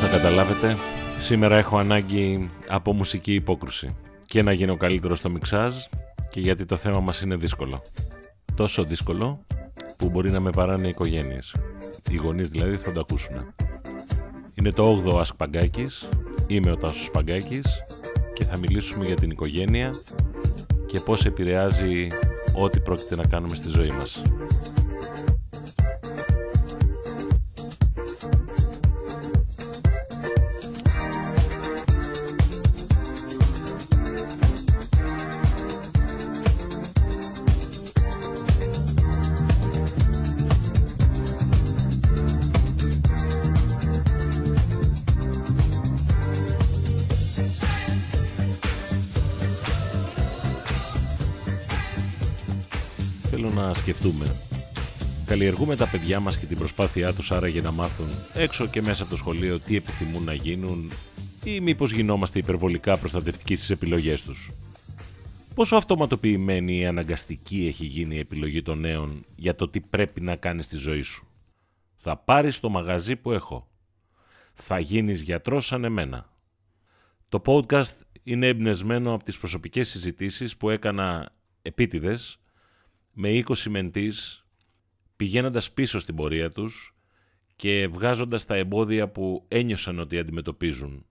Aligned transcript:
Όπως 0.00 0.12
θα 0.12 0.18
καταλάβετε, 0.18 0.76
σήμερα 1.18 1.56
έχω 1.56 1.78
ανάγκη 1.78 2.50
από 2.68 2.92
μουσική 2.92 3.34
υπόκρουση 3.34 3.88
και 4.26 4.42
να 4.42 4.52
γίνω 4.52 4.76
καλύτερος 4.76 5.18
στο 5.18 5.30
μιξάζ 5.30 5.74
και 6.30 6.40
γιατί 6.40 6.64
το 6.64 6.76
θέμα 6.76 7.00
μας 7.00 7.20
είναι 7.20 7.36
δύσκολο. 7.36 7.82
Τόσο 8.54 8.84
δύσκολο 8.84 9.46
που 9.96 10.10
μπορεί 10.10 10.30
να 10.30 10.40
με 10.40 10.50
βαράνε 10.50 10.86
οι 10.86 10.90
οικογένειες. 10.90 11.54
Οι 12.10 12.16
γονείς 12.16 12.48
δηλαδή 12.48 12.76
θα 12.76 12.92
το 12.92 13.00
ακούσουν. 13.00 13.54
Είναι 14.54 14.70
το 14.70 15.02
8ο 15.04 15.20
Ask 15.20 15.36
Παγκάκης, 15.36 16.08
είμαι 16.46 16.70
ο 16.70 16.76
Τάσος 16.76 17.10
Παγκάκης 17.10 17.66
και 18.34 18.44
θα 18.44 18.58
μιλήσουμε 18.58 19.04
για 19.04 19.16
την 19.16 19.30
οικογένεια 19.30 19.90
και 20.86 21.00
πώς 21.00 21.24
επηρεάζει 21.24 22.08
ό,τι 22.54 22.80
πρόκειται 22.80 23.16
να 23.16 23.26
κάνουμε 23.26 23.56
στη 23.56 23.68
ζωή 23.68 23.90
μας. 23.90 24.22
Θέλω 53.40 53.54
να 53.54 53.74
σκεφτούμε. 53.74 54.36
Καλλιεργούμε 55.26 55.76
τα 55.76 55.88
παιδιά 55.88 56.20
μας 56.20 56.38
και 56.38 56.46
την 56.46 56.58
προσπάθειά 56.58 57.14
τους 57.14 57.30
άραγε 57.32 57.60
να 57.60 57.70
μάθουν 57.70 58.06
έξω 58.34 58.66
και 58.66 58.82
μέσα 58.82 59.02
από 59.02 59.10
το 59.10 59.16
σχολείο 59.16 59.60
τι 59.60 59.76
επιθυμούν 59.76 60.24
να 60.24 60.34
γίνουν 60.34 60.90
ή 61.44 61.60
μήπως 61.60 61.92
γινόμαστε 61.92 62.38
υπερβολικά 62.38 62.96
προστατευτικοί 62.96 63.56
στις 63.56 63.70
επιλογές 63.70 64.22
τους. 64.22 64.50
Πόσο 65.54 65.76
αυτοματοποιημένη 65.76 66.78
ή 66.78 66.86
αναγκαστική 66.86 67.66
έχει 67.66 67.84
γίνει 67.84 68.14
η 68.14 68.18
επιλογή 68.18 68.62
των 68.62 68.78
νέων 68.78 69.24
για 69.36 69.54
το 69.54 69.68
τι 69.68 69.80
πρέπει 69.80 70.20
να 70.20 70.36
κάνεις 70.36 70.66
στη 70.66 70.76
ζωή 70.76 71.02
σου; 71.02 71.26
Θα 71.96 72.16
πάρεις 72.16 72.60
το 72.60 72.68
μαγαζί 72.68 73.16
που 73.16 73.32
έχω. 73.32 73.68
Θα 74.54 74.78
γίνεις 74.78 75.22
γιατρός 75.22 75.66
σαν 75.66 75.84
εμένα. 75.84 76.32
Το 77.28 77.42
podcast 77.44 77.94
είναι 78.22 78.46
εμπνεσμένο 78.46 79.14
από 79.14 79.24
τις 79.24 79.38
προσωπικές 79.38 79.88
συζητήσεις 79.88 80.56
που 80.56 80.70
έκανα 80.70 81.32
επίτηδες 81.62 82.39
με 83.12 83.42
20 83.46 83.56
μεντής 83.68 84.44
πηγαίνοντας 85.16 85.72
πίσω 85.72 85.98
στην 85.98 86.14
πορεία 86.14 86.50
τους 86.50 86.94
και 87.56 87.88
βγάζοντας 87.88 88.46
τα 88.46 88.54
εμπόδια 88.54 89.08
που 89.08 89.44
ένιωσαν 89.48 89.98
ότι 89.98 90.18
αντιμετωπίζουν 90.18 91.04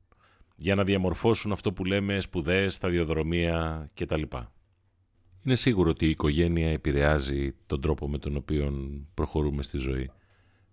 για 0.55 0.75
να 0.75 0.83
διαμορφώσουν 0.83 1.51
αυτό 1.51 1.73
που 1.73 1.85
λέμε 1.85 2.19
σπουδές, 2.19 2.73
σταδιοδρομία 2.73 3.89
κτλ. 3.93 4.21
Είναι 5.43 5.55
σίγουρο 5.55 5.89
ότι 5.89 6.05
η 6.05 6.09
οικογένεια 6.09 6.69
επηρεάζει 6.69 7.55
τον 7.65 7.81
τρόπο 7.81 8.09
με 8.09 8.17
τον 8.17 8.35
οποίο 8.35 8.73
προχωρούμε 9.13 9.63
στη 9.63 9.77
ζωή. 9.77 10.11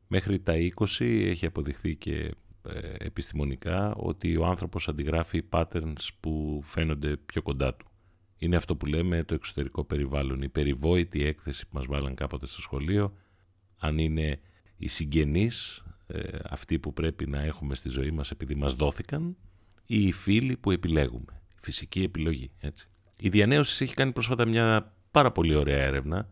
Μέχρι 0.07 0.41
τα 0.41 0.55
20 0.77 1.05
έχει 1.05 1.47
αποδειχθεί 1.47 1.97
και 1.97 2.35
ε, 2.63 2.95
επιστημονικά 2.99 3.95
ότι 3.95 4.37
ο 4.37 4.47
άνθρωπος 4.47 4.89
αντιγράφει 4.89 5.43
patterns 5.51 6.09
που 6.21 6.61
φαίνονται 6.65 7.17
πιο 7.17 7.43
κοντά 7.43 7.75
του. 7.75 7.87
Είναι 8.39 8.57
αυτό 8.57 8.77
που 8.77 8.87
λέμε 8.87 9.25
το 9.25 9.35
εξωτερικό 9.35 9.85
περιβάλλον, 9.85 10.43
η 10.43 10.49
περιβόητη 10.49 11.25
έκθεση 11.25 11.67
που 11.67 11.77
μας 11.77 11.87
βάλαν 11.87 12.15
κάποτε 12.15 12.47
στο 12.47 12.61
σχολείο, 12.61 13.17
αν 13.79 13.99
είναι 13.99 14.41
οι 14.77 14.89
συγγενείς, 14.89 15.85
ε, 16.07 16.39
αυτοί 16.49 16.79
που 16.79 16.93
πρέπει 16.93 17.27
να 17.27 17.43
έχουμε 17.43 17.75
στη 17.75 17.89
ζωή 17.89 18.11
μας 18.11 18.31
επειδή 18.31 18.55
μας 18.55 18.75
δόθηκαν, 18.75 19.37
ή 19.87 20.07
οι 20.07 20.13
φίλοι 20.13 20.57
που 20.57 20.71
επιλέγουμε. 20.71 21.43
Φυσική 21.61 22.03
επιλογή, 22.03 22.51
έτσι. 22.59 22.89
Η 23.21 23.29
Διανέωσης 23.29 23.81
έχει 23.81 23.95
κάνει 23.95 24.13
πρόσφατα 24.13 24.47
μια 24.47 24.95
πάρα 25.11 25.33
πολύ 25.33 25.55
ωραία 25.55 25.83
έρευνα, 25.83 26.31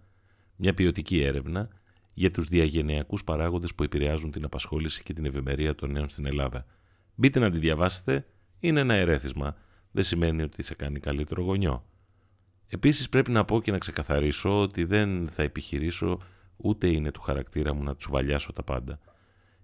μια 0.57 0.75
ποιοτική 0.75 1.21
έρευνα, 1.21 1.69
για 2.15 2.31
τους 2.31 2.49
διαγενειακούς 2.49 3.25
παράγοντες 3.25 3.75
που 3.75 3.83
επηρεάζουν 3.83 4.31
την 4.31 4.45
απασχόληση 4.45 5.03
και 5.03 5.13
την 5.13 5.25
ευημερία 5.25 5.75
των 5.75 5.91
νέων 5.91 6.09
στην 6.09 6.27
Ελλάδα. 6.27 6.67
Μπείτε 7.15 7.39
να 7.39 7.51
τη 7.51 7.59
διαβάσετε, 7.59 8.27
είναι 8.61 8.81
ένα 8.81 8.95
ερέθισμα. 8.95 9.57
Δεν 9.91 10.05
σημαίνει 10.05 10.43
ότι 10.43 10.63
σε 10.63 10.75
κάνει 10.75 11.01
καλύτερο 11.01 11.43
γονιό. 11.43 11.85
Επίσης 12.69 13.09
πρέπει 13.09 13.31
να 13.31 13.45
πω 13.45 13.61
και 13.61 13.71
να 13.73 13.79
ξεκαθαρίσω 13.79 14.61
ότι 14.61 14.85
δεν 14.85 15.29
θα 15.29 15.43
επιχειρήσω 15.43 16.21
ούτε 16.57 16.87
είναι 16.87 17.11
του 17.11 17.21
χαρακτήρα 17.21 17.75
μου 17.75 17.83
να 17.83 17.97
τσουβαλιάσω 17.97 18.53
τα 18.53 18.63
πάντα. 18.63 18.99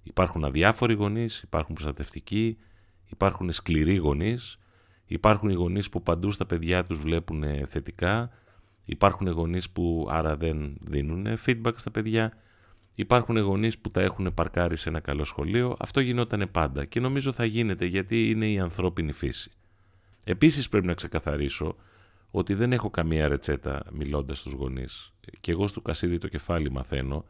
Υπάρχουν 0.02 0.44
αδιάφοροι 0.44 0.94
γονείς, 0.94 1.40
υπάρχουν 1.40 1.74
προστατευτικοί, 1.74 2.58
υπάρχουν 3.06 3.52
σκληροί 3.52 3.96
γονείς, 3.96 4.58
υπάρχουν 5.06 5.48
οι 5.48 5.54
γονείς 5.54 5.88
που 5.88 6.02
παντού 6.02 6.30
στα 6.30 6.46
παιδιά 6.46 6.84
τους 6.84 6.98
βλέπουν 6.98 7.44
θετικά, 7.66 8.30
υπάρχουν 8.84 9.28
γονείς 9.28 9.70
που 9.70 10.06
άρα 10.10 10.36
δεν 10.36 10.76
δίνουν 10.80 11.26
feedback 11.46 11.72
στα 11.76 11.90
παιδιά, 11.90 12.32
υπάρχουν 12.94 13.38
γονείς 13.38 13.78
που 13.78 13.90
τα 13.90 14.00
έχουν 14.00 14.34
παρκάρει 14.34 14.76
σε 14.76 14.88
ένα 14.88 15.00
καλό 15.00 15.24
σχολείο, 15.24 15.76
αυτό 15.78 16.00
γινόταν 16.00 16.48
πάντα 16.52 16.84
και 16.84 17.00
νομίζω 17.00 17.32
θα 17.32 17.44
γίνεται 17.44 17.86
γιατί 17.86 18.30
είναι 18.30 18.50
η 18.50 18.58
ανθρώπινη 18.58 19.12
φύση. 19.12 19.50
Επίσης 20.24 20.68
πρέπει 20.68 20.86
να 20.86 20.94
ξεκαθαρίσω 20.94 21.76
ότι 22.30 22.54
δεν 22.54 22.72
έχω 22.72 22.90
καμία 22.90 23.28
ρετσέτα 23.28 23.82
μιλώντας 23.92 24.38
στους 24.38 24.52
γονείς. 24.52 25.12
Και 25.40 25.52
εγώ 25.52 25.66
στο 25.66 25.80
κασίδι 25.80 26.18
το 26.18 26.28
κεφάλι 26.28 26.70
μαθαίνω, 26.70 27.24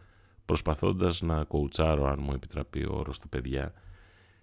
προσπαθώντας 0.44 1.20
να 1.20 1.44
κοουτσάρω, 1.44 2.06
αν 2.06 2.18
μου 2.22 2.32
επιτραπεί 2.32 2.84
ο 2.84 2.92
όρος, 2.94 3.18
τα 3.18 3.28
παιδιά, 3.28 3.72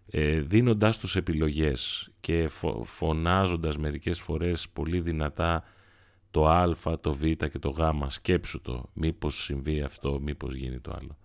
ε, 0.10 0.40
δίνοντάς 0.40 1.00
τους 1.00 1.16
επιλογές 1.16 2.10
και 2.20 2.48
φω, 2.48 2.84
φωνάζοντας 2.84 3.78
μερικές 3.78 4.20
φορές 4.20 4.70
πολύ 4.70 5.02
δυνατά 5.02 5.64
το 6.32 6.48
α, 6.48 6.76
το 7.02 7.14
β 7.14 7.24
και 7.24 7.60
το 7.60 7.70
γ, 7.70 7.80
σκέψου 8.08 8.62
το, 8.62 8.90
μήπως 8.94 9.44
συμβεί 9.44 9.82
αυτό, 9.82 10.20
μήπως 10.20 10.56
γίνει 10.56 10.80
το 10.80 10.92
άλλο. 10.96 11.18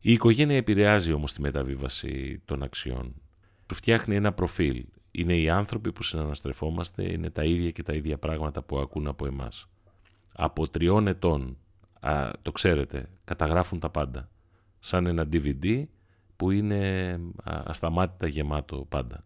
Η 0.00 0.12
οικογένεια 0.12 0.56
επηρεάζει 0.56 1.12
όμως 1.12 1.32
τη 1.32 1.40
μεταβίβαση 1.40 2.42
των 2.44 2.62
αξιών. 2.62 3.14
Του 3.66 3.74
φτιάχνει 3.74 4.16
ένα 4.16 4.32
προφίλ 4.32 4.84
είναι 5.16 5.36
οι 5.36 5.48
άνθρωποι 5.48 5.92
που 5.92 6.02
συναναστρεφόμαστε, 6.02 7.12
είναι 7.12 7.30
τα 7.30 7.44
ίδια 7.44 7.70
και 7.70 7.82
τα 7.82 7.92
ίδια 7.92 8.18
πράγματα 8.18 8.62
που 8.62 8.78
ακούν 8.78 9.06
από 9.06 9.26
εμάς. 9.26 9.68
Από 10.32 10.68
τριών 10.68 11.06
ετών, 11.06 11.56
α, 12.00 12.30
το 12.42 12.52
ξέρετε, 12.52 13.08
καταγράφουν 13.24 13.78
τα 13.78 13.90
πάντα. 13.90 14.28
Σαν 14.78 15.06
ένα 15.06 15.28
DVD 15.32 15.84
που 16.36 16.50
είναι 16.50 17.20
ασταμάτητα 17.44 18.26
γεμάτο 18.26 18.86
πάντα. 18.88 19.24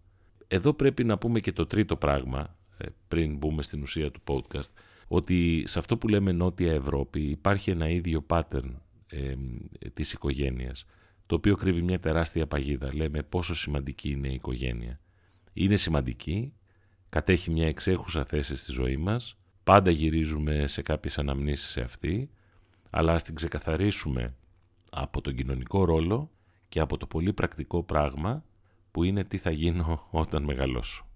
Εδώ 0.48 0.72
πρέπει 0.72 1.04
να 1.04 1.18
πούμε 1.18 1.40
και 1.40 1.52
το 1.52 1.66
τρίτο 1.66 1.96
πράγμα, 1.96 2.56
ε, 2.78 2.86
πριν 3.08 3.36
μπούμε 3.36 3.62
στην 3.62 3.82
ουσία 3.82 4.10
του 4.10 4.20
podcast, 4.26 4.72
ότι 5.08 5.62
σε 5.66 5.78
αυτό 5.78 5.96
που 5.96 6.08
λέμε 6.08 6.32
Νότια 6.32 6.72
Ευρώπη 6.72 7.20
υπάρχει 7.20 7.70
ένα 7.70 7.88
ίδιο 7.88 8.26
pattern 8.28 8.74
ε, 9.08 9.34
της 9.94 10.12
οικογένειας, 10.12 10.84
το 11.26 11.34
οποίο 11.34 11.56
κρύβει 11.56 11.82
μια 11.82 12.00
τεράστια 12.00 12.46
παγίδα. 12.46 12.94
Λέμε 12.94 13.22
πόσο 13.22 13.54
σημαντική 13.54 14.10
είναι 14.10 14.28
η 14.28 14.34
οικογένεια 14.34 15.00
είναι 15.58 15.76
σημαντική, 15.76 16.52
κατέχει 17.08 17.50
μια 17.50 17.66
εξέχουσα 17.66 18.24
θέση 18.24 18.56
στη 18.56 18.72
ζωή 18.72 18.96
μας, 18.96 19.36
πάντα 19.64 19.90
γυρίζουμε 19.90 20.66
σε 20.66 20.82
κάποιες 20.82 21.18
αναμνήσεις 21.18 21.70
σε 21.70 21.80
αυτή, 21.80 22.30
αλλά 22.90 23.12
ας 23.12 23.22
την 23.22 23.34
ξεκαθαρίσουμε 23.34 24.34
από 24.90 25.20
τον 25.20 25.34
κοινωνικό 25.34 25.84
ρόλο 25.84 26.30
και 26.68 26.80
από 26.80 26.96
το 26.96 27.06
πολύ 27.06 27.32
πρακτικό 27.32 27.82
πράγμα 27.82 28.44
που 28.90 29.02
είναι 29.02 29.24
τι 29.24 29.38
θα 29.38 29.50
γίνω 29.50 30.06
όταν 30.10 30.42
μεγαλώσω. 30.42 31.06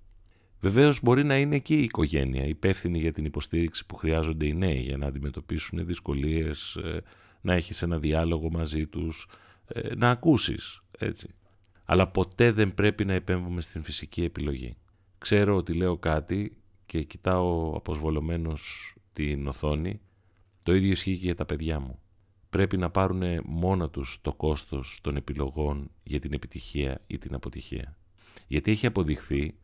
Βεβαίως 0.60 1.02
μπορεί 1.02 1.24
να 1.24 1.38
είναι 1.38 1.58
και 1.58 1.74
η 1.74 1.82
οικογένεια 1.82 2.44
υπεύθυνη 2.44 2.98
για 2.98 3.12
την 3.12 3.24
υποστήριξη 3.24 3.86
που 3.86 3.96
χρειάζονται 3.96 4.46
οι 4.46 4.54
νέοι 4.54 4.80
για 4.80 4.96
να 4.96 5.06
αντιμετωπίσουν 5.06 5.86
δυσκολίες, 5.86 6.76
ε, 6.76 7.02
να 7.40 7.52
έχεις 7.52 7.82
ένα 7.82 7.98
διάλογο 7.98 8.50
μαζί 8.50 8.86
τους, 8.86 9.28
ε, 9.66 9.94
να 9.94 10.10
ακούσεις, 10.10 10.82
έτσι 10.98 11.34
αλλά 11.84 12.08
ποτέ 12.08 12.52
δεν 12.52 12.74
πρέπει 12.74 13.04
να 13.04 13.12
επέμβουμε 13.12 13.60
στην 13.60 13.82
φυσική 13.82 14.24
επιλογή. 14.24 14.76
Ξέρω 15.18 15.56
ότι 15.56 15.72
λέω 15.72 15.96
κάτι 15.96 16.56
και 16.86 17.02
κοιτάω 17.02 17.76
αποσβολωμένος 17.76 18.94
την 19.12 19.46
οθόνη, 19.46 20.00
το 20.62 20.74
ίδιο 20.74 20.90
ισχύει 20.90 21.16
και 21.16 21.24
για 21.24 21.34
τα 21.34 21.44
παιδιά 21.44 21.80
μου. 21.80 21.98
Πρέπει 22.50 22.76
να 22.76 22.90
πάρουν 22.90 23.22
μόνο 23.44 23.88
τους 23.88 24.18
το 24.22 24.32
κόστος 24.32 24.98
των 25.02 25.16
επιλογών 25.16 25.90
για 26.02 26.20
την 26.20 26.32
επιτυχία 26.32 27.00
ή 27.06 27.18
την 27.18 27.34
αποτυχία. 27.34 27.96
Γιατί 28.46 28.70
έχει 28.70 28.86
αποδειχθεί 28.86 29.54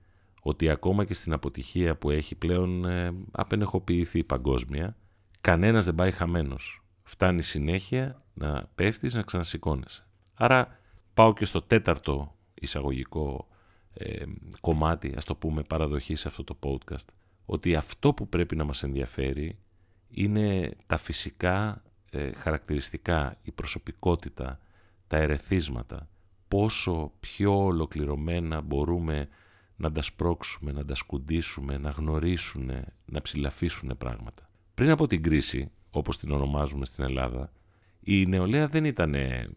ότι 0.42 0.68
ακόμα 0.68 1.04
και 1.04 1.14
στην 1.14 1.32
αποτυχία 1.32 1.96
που 1.96 2.10
έχει 2.10 2.34
πλέον 2.34 2.84
ε, 2.84 3.14
απενεχοποιηθεί 3.30 4.24
παγκόσμια, 4.24 4.96
κανένας 5.40 5.84
δεν 5.84 5.94
πάει 5.94 6.10
χαμένος. 6.10 6.82
Φτάνει 7.02 7.42
συνέχεια 7.42 8.22
να 8.34 8.70
πέφτεις, 8.74 9.14
να 9.14 9.22
ξανασηκώνεσαι. 9.22 10.06
Άρα 10.34 10.78
πάω 11.18 11.32
και 11.32 11.44
στο 11.44 11.62
τέταρτο 11.62 12.36
εισαγωγικό 12.54 13.48
ε, 13.94 14.24
κομμάτι, 14.60 15.14
ας 15.16 15.24
το 15.24 15.34
πούμε, 15.34 15.62
παραδοχή 15.62 16.14
σε 16.14 16.28
αυτό 16.28 16.44
το 16.44 16.58
podcast, 16.62 17.06
ότι 17.44 17.74
αυτό 17.74 18.12
που 18.12 18.28
πρέπει 18.28 18.56
να 18.56 18.64
μας 18.64 18.82
ενδιαφέρει 18.82 19.58
είναι 20.08 20.76
τα 20.86 20.96
φυσικά 20.96 21.82
ε, 22.10 22.32
χαρακτηριστικά, 22.32 23.38
η 23.42 23.50
προσωπικότητα, 23.50 24.60
τα 25.06 25.16
ερεθίσματα 25.16 26.08
πόσο 26.48 27.12
πιο 27.20 27.64
ολοκληρωμένα 27.64 28.60
μπορούμε 28.60 29.28
να 29.76 29.92
τα 29.92 30.02
σπρώξουμε, 30.02 30.72
να 30.72 30.84
τα 30.84 30.94
σκουντήσουμε, 30.94 31.78
να 31.78 31.90
γνωρίσουν, 31.90 32.70
να 33.04 33.22
ψηλαφίσουν 33.22 33.94
πράγματα. 33.98 34.50
Πριν 34.74 34.90
από 34.90 35.06
την 35.06 35.22
κρίση, 35.22 35.70
όπως 35.90 36.18
την 36.18 36.32
ονομάζουμε 36.32 36.86
στην 36.86 37.04
Ελλάδα, 37.04 37.52
η 38.00 38.26
νεολαία 38.26 38.68
δεν 38.68 38.84
ήταν 38.84 39.14
ε, 39.14 39.48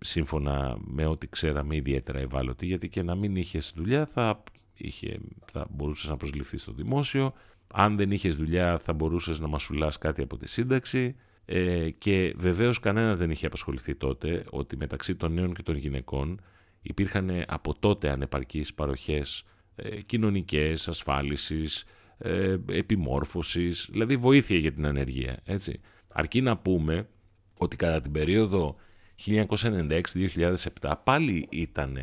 σύμφωνα 0.00 0.76
με 0.80 1.06
ό,τι 1.06 1.28
ξέραμε 1.28 1.76
ιδιαίτερα 1.76 2.18
ευάλωτη, 2.18 2.66
γιατί 2.66 2.88
και 2.88 3.02
να 3.02 3.14
μην 3.14 3.36
είχες 3.36 3.72
δουλειά 3.76 4.06
θα, 4.06 4.42
είχε, 4.74 5.18
θα 5.52 5.66
μπορούσες 5.70 6.10
να 6.10 6.16
προσληφθείς 6.16 6.62
στο 6.62 6.72
δημόσιο, 6.72 7.32
αν 7.72 7.96
δεν 7.96 8.10
είχες 8.10 8.36
δουλειά 8.36 8.78
θα 8.78 8.92
μπορούσες 8.92 9.40
να 9.40 9.46
μασουλάς 9.46 9.98
κάτι 9.98 10.22
από 10.22 10.36
τη 10.36 10.48
σύνταξη 10.48 11.16
ε, 11.44 11.90
και 11.90 12.34
βεβαίως 12.36 12.80
κανένας 12.80 13.18
δεν 13.18 13.30
είχε 13.30 13.46
απασχοληθεί 13.46 13.94
τότε 13.94 14.44
ότι 14.50 14.76
μεταξύ 14.76 15.14
των 15.14 15.32
νέων 15.32 15.54
και 15.54 15.62
των 15.62 15.76
γυναικών 15.76 16.40
υπήρχαν 16.82 17.44
από 17.46 17.74
τότε 17.78 18.10
ανεπαρκείς 18.10 18.74
παροχές 18.74 19.44
ε, 19.76 20.00
κοινωνικές, 20.00 20.88
ασφάλισης, 20.88 21.84
ε, 22.18 22.56
επιμόρφωσης, 22.68 23.88
δηλαδή 23.90 24.16
βοήθεια 24.16 24.58
για 24.58 24.72
την 24.72 24.86
ανεργία. 24.86 25.40
Έτσι. 25.44 25.80
Αρκεί 26.08 26.40
να 26.40 26.56
πούμε 26.56 27.08
ότι 27.56 27.76
κατά 27.76 28.00
την 28.00 28.12
περίοδο 28.12 28.76
1996-2007 29.24 30.92
πάλι 31.04 31.46
ήταν, 31.50 31.98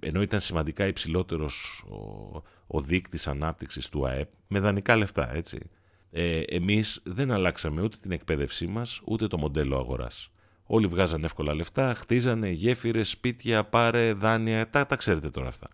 ενώ 0.00 0.22
ήταν 0.22 0.40
σημαντικά 0.40 0.86
υψηλότερος 0.86 1.84
ο, 1.88 2.42
ο 2.66 2.80
δείκτης 2.80 3.26
ανάπτυξης 3.26 3.88
του 3.88 4.06
ΑΕΠ, 4.06 4.28
με 4.46 4.58
δανεικά 4.58 4.96
λεφτά, 4.96 5.34
έτσι. 5.34 5.70
Ε, 6.10 6.40
εμείς 6.40 7.00
δεν 7.04 7.30
αλλάξαμε 7.30 7.82
ούτε 7.82 7.96
την 8.02 8.10
εκπαίδευσή 8.10 8.66
μας, 8.66 9.00
ούτε 9.04 9.26
το 9.26 9.38
μοντέλο 9.38 9.78
αγοράς. 9.78 10.30
Όλοι 10.66 10.86
βγάζαν 10.86 11.24
εύκολα 11.24 11.54
λεφτά, 11.54 11.94
χτίζανε 11.94 12.48
γέφυρες, 12.48 13.08
σπίτια, 13.08 13.64
πάρε, 13.64 14.12
δάνεια, 14.12 14.70
τα, 14.70 14.86
τα 14.86 14.96
ξέρετε 14.96 15.30
τώρα 15.30 15.48
αυτά. 15.48 15.68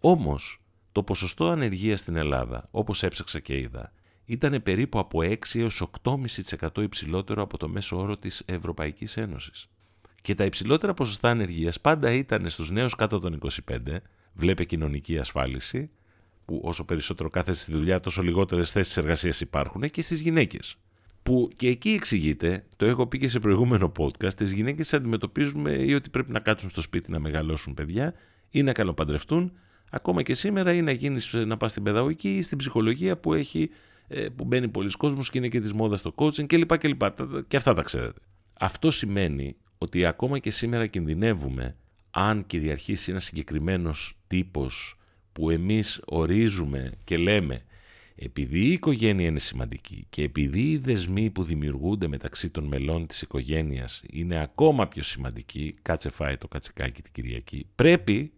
Όμως, 0.00 0.60
το 0.92 1.02
ποσοστό 1.02 1.48
ανεργίας 1.48 2.00
στην 2.00 2.16
Ελλάδα, 2.16 2.68
όπως 2.70 3.02
έψαξα 3.02 3.40
και 3.40 3.58
είδα, 3.58 3.92
ήταν 4.24 4.62
περίπου 4.62 4.98
από 4.98 5.18
6 5.22 5.36
έως 5.54 5.88
8,5% 6.02 6.82
υψηλότερο 6.82 7.42
από 7.42 7.58
το 7.58 7.68
μέσο 7.68 7.98
όρο 7.98 8.16
της 8.16 8.42
Ευρωπαϊκής 8.46 9.16
Ένωσης. 9.16 9.68
Και 10.22 10.34
τα 10.34 10.44
υψηλότερα 10.44 10.94
ποσοστά 10.94 11.30
ανεργίας 11.30 11.80
πάντα 11.80 12.12
ήταν 12.12 12.48
στους 12.48 12.70
νέους 12.70 12.94
κάτω 12.94 13.18
των 13.18 13.38
25, 13.70 13.78
βλέπε 14.32 14.64
κοινωνική 14.64 15.18
ασφάλιση, 15.18 15.90
που 16.44 16.60
όσο 16.64 16.84
περισσότερο 16.84 17.30
κάθεσαι 17.30 17.62
στη 17.62 17.72
δουλειά, 17.72 18.00
τόσο 18.00 18.22
λιγότερες 18.22 18.72
θέσεις 18.72 18.96
εργασίας 18.96 19.40
υπάρχουν, 19.40 19.82
και 19.90 20.02
στις 20.02 20.20
γυναίκες. 20.20 20.76
Που 21.22 21.50
και 21.56 21.68
εκεί 21.68 21.90
εξηγείται, 21.90 22.64
το 22.76 22.84
έχω 22.84 23.06
πει 23.06 23.18
και 23.18 23.28
σε 23.28 23.38
προηγούμενο 23.38 23.92
podcast, 23.98 24.34
τις 24.34 24.52
γυναίκες 24.52 24.94
αντιμετωπίζουμε 24.94 25.70
ή 25.70 25.94
ότι 25.94 26.10
πρέπει 26.10 26.32
να 26.32 26.40
κάτσουν 26.40 26.70
στο 26.70 26.80
σπίτι 26.80 27.10
να 27.10 27.18
μεγαλώσουν 27.18 27.74
παιδιά 27.74 28.14
ή 28.50 28.62
να 28.62 28.72
καλοπαντρευτούν, 28.72 29.52
ακόμα 29.90 30.22
και 30.22 30.34
σήμερα, 30.34 30.72
ή 30.72 30.82
να 30.82 30.92
γίνεις 30.92 31.32
να 31.32 31.56
πας 31.56 31.70
στην 31.70 31.82
παιδαγωγική 31.82 32.36
ή 32.36 32.42
στην 32.42 32.58
ψυχολογία 32.58 33.16
που, 33.16 33.34
έχει, 33.34 33.70
ε, 34.08 34.28
που 34.28 34.44
μπαίνει 34.44 34.68
πολλοί 34.68 34.90
κόσμος 34.90 35.30
και 35.30 35.38
είναι 35.38 35.48
και 35.48 35.60
της 35.60 35.72
μόδας 35.72 36.00
στο 36.00 36.14
coaching 36.16 36.46
κλπ. 36.46 36.78
κλπ. 36.78 37.02
Και 37.48 37.56
αυτά 37.56 37.74
τα 37.74 37.82
ξέρετε. 37.82 38.20
Αυτό 38.60 38.90
σημαίνει 38.90 39.56
ότι 39.78 40.04
ακόμα 40.04 40.38
και 40.38 40.50
σήμερα 40.50 40.86
κινδυνεύουμε 40.86 41.76
αν 42.10 42.46
κυριαρχήσει 42.46 43.10
ένας 43.10 43.24
συγκεκριμένος 43.24 44.18
τύπος 44.26 44.98
που 45.32 45.50
εμείς 45.50 46.00
ορίζουμε 46.04 46.92
και 47.04 47.16
λέμε 47.16 47.62
επειδή 48.20 48.58
η 48.58 48.72
οικογένεια 48.72 49.26
είναι 49.26 49.38
σημαντική 49.38 50.06
και 50.10 50.22
επειδή 50.22 50.70
οι 50.70 50.76
δεσμοί 50.76 51.30
που 51.30 51.42
δημιουργούνται 51.42 52.08
μεταξύ 52.08 52.50
των 52.50 52.64
μελών 52.64 53.06
της 53.06 53.22
οικογένειας 53.22 54.02
είναι 54.10 54.42
ακόμα 54.42 54.88
πιο 54.88 55.02
σημαντικοί, 55.02 55.74
κάτσε 55.82 56.10
φάει 56.10 56.36
το 56.36 56.48
κατσικάκι 56.48 57.02
την 57.02 57.12
Κυριακή, 57.12 57.66
πρέπει 57.74 58.32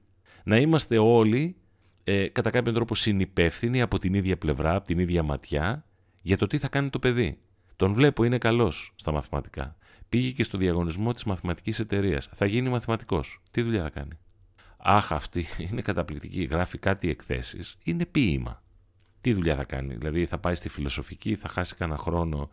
να 0.44 0.56
είμαστε 0.56 0.98
όλοι 0.98 1.56
ε, 2.04 2.28
κατά 2.28 2.50
κάποιον 2.50 2.75
τρόπο 2.75 2.94
συνυπεύθυνοι 2.94 3.81
από 3.81 3.98
την 3.98 4.14
ίδια 4.14 4.38
πλευρά, 4.38 4.75
από 4.75 4.87
την 4.87 4.98
ίδια 4.98 5.22
ματιά 5.22 5.84
για 6.22 6.37
το 6.37 6.46
τι 6.46 6.58
θα 6.58 6.69
κάνει 6.69 6.90
το 6.90 6.98
παιδί. 6.98 7.38
Τον 7.80 7.92
βλέπω, 7.92 8.24
είναι 8.24 8.38
καλός 8.38 8.92
στα 8.96 9.12
μαθηματικά. 9.12 9.76
Πήγε 10.08 10.30
και 10.30 10.44
στο 10.44 10.58
διαγωνισμό 10.58 11.12
της 11.12 11.24
μαθηματικής 11.24 11.78
εταιρείας. 11.78 12.28
Θα 12.32 12.46
γίνει 12.46 12.68
μαθηματικός. 12.68 13.40
Τι 13.50 13.62
δουλειά 13.62 13.82
θα 13.82 13.90
κάνει; 13.90 14.18
Αχ, 14.76 15.12
αυτή 15.12 15.46
είναι 15.70 15.80
καταπληκτική. 15.80 16.42
Γράφει 16.42 16.78
κάτι 16.78 17.08
εκθέσεις. 17.08 17.76
Είναι 17.84 18.06
ποίημα. 18.06 18.62
Τι 19.20 19.32
δουλειά 19.32 19.56
θα 19.56 19.64
κάνει; 19.64 19.94
Δηλαδή 19.94 20.26
θα 20.26 20.38
πάει 20.38 20.54
στη 20.54 20.68
φιλοσοφική, 20.68 21.34
θα 21.34 21.48
χάσει 21.48 21.74
κανένα 21.74 21.98
χρόνο, 21.98 22.50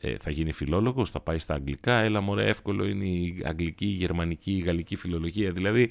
ε, 0.00 0.16
θα 0.16 0.30
γίνει 0.30 0.52
φιλόλογος, 0.52 1.10
θα 1.10 1.20
πάει 1.20 1.38
στα 1.38 1.54
αγγλικά. 1.54 1.92
Έλα, 1.92 2.20
μωρέ, 2.20 2.46
εύκολο 2.46 2.86
είναι 2.86 3.04
η 3.04 3.42
αγγλική, 3.44 3.86
η 3.86 3.88
γερμανική, 3.92 4.52
η 4.52 4.60
γαλλική 4.60 4.96
φιλολογία. 4.96 5.52
Δηλαδή 5.52 5.90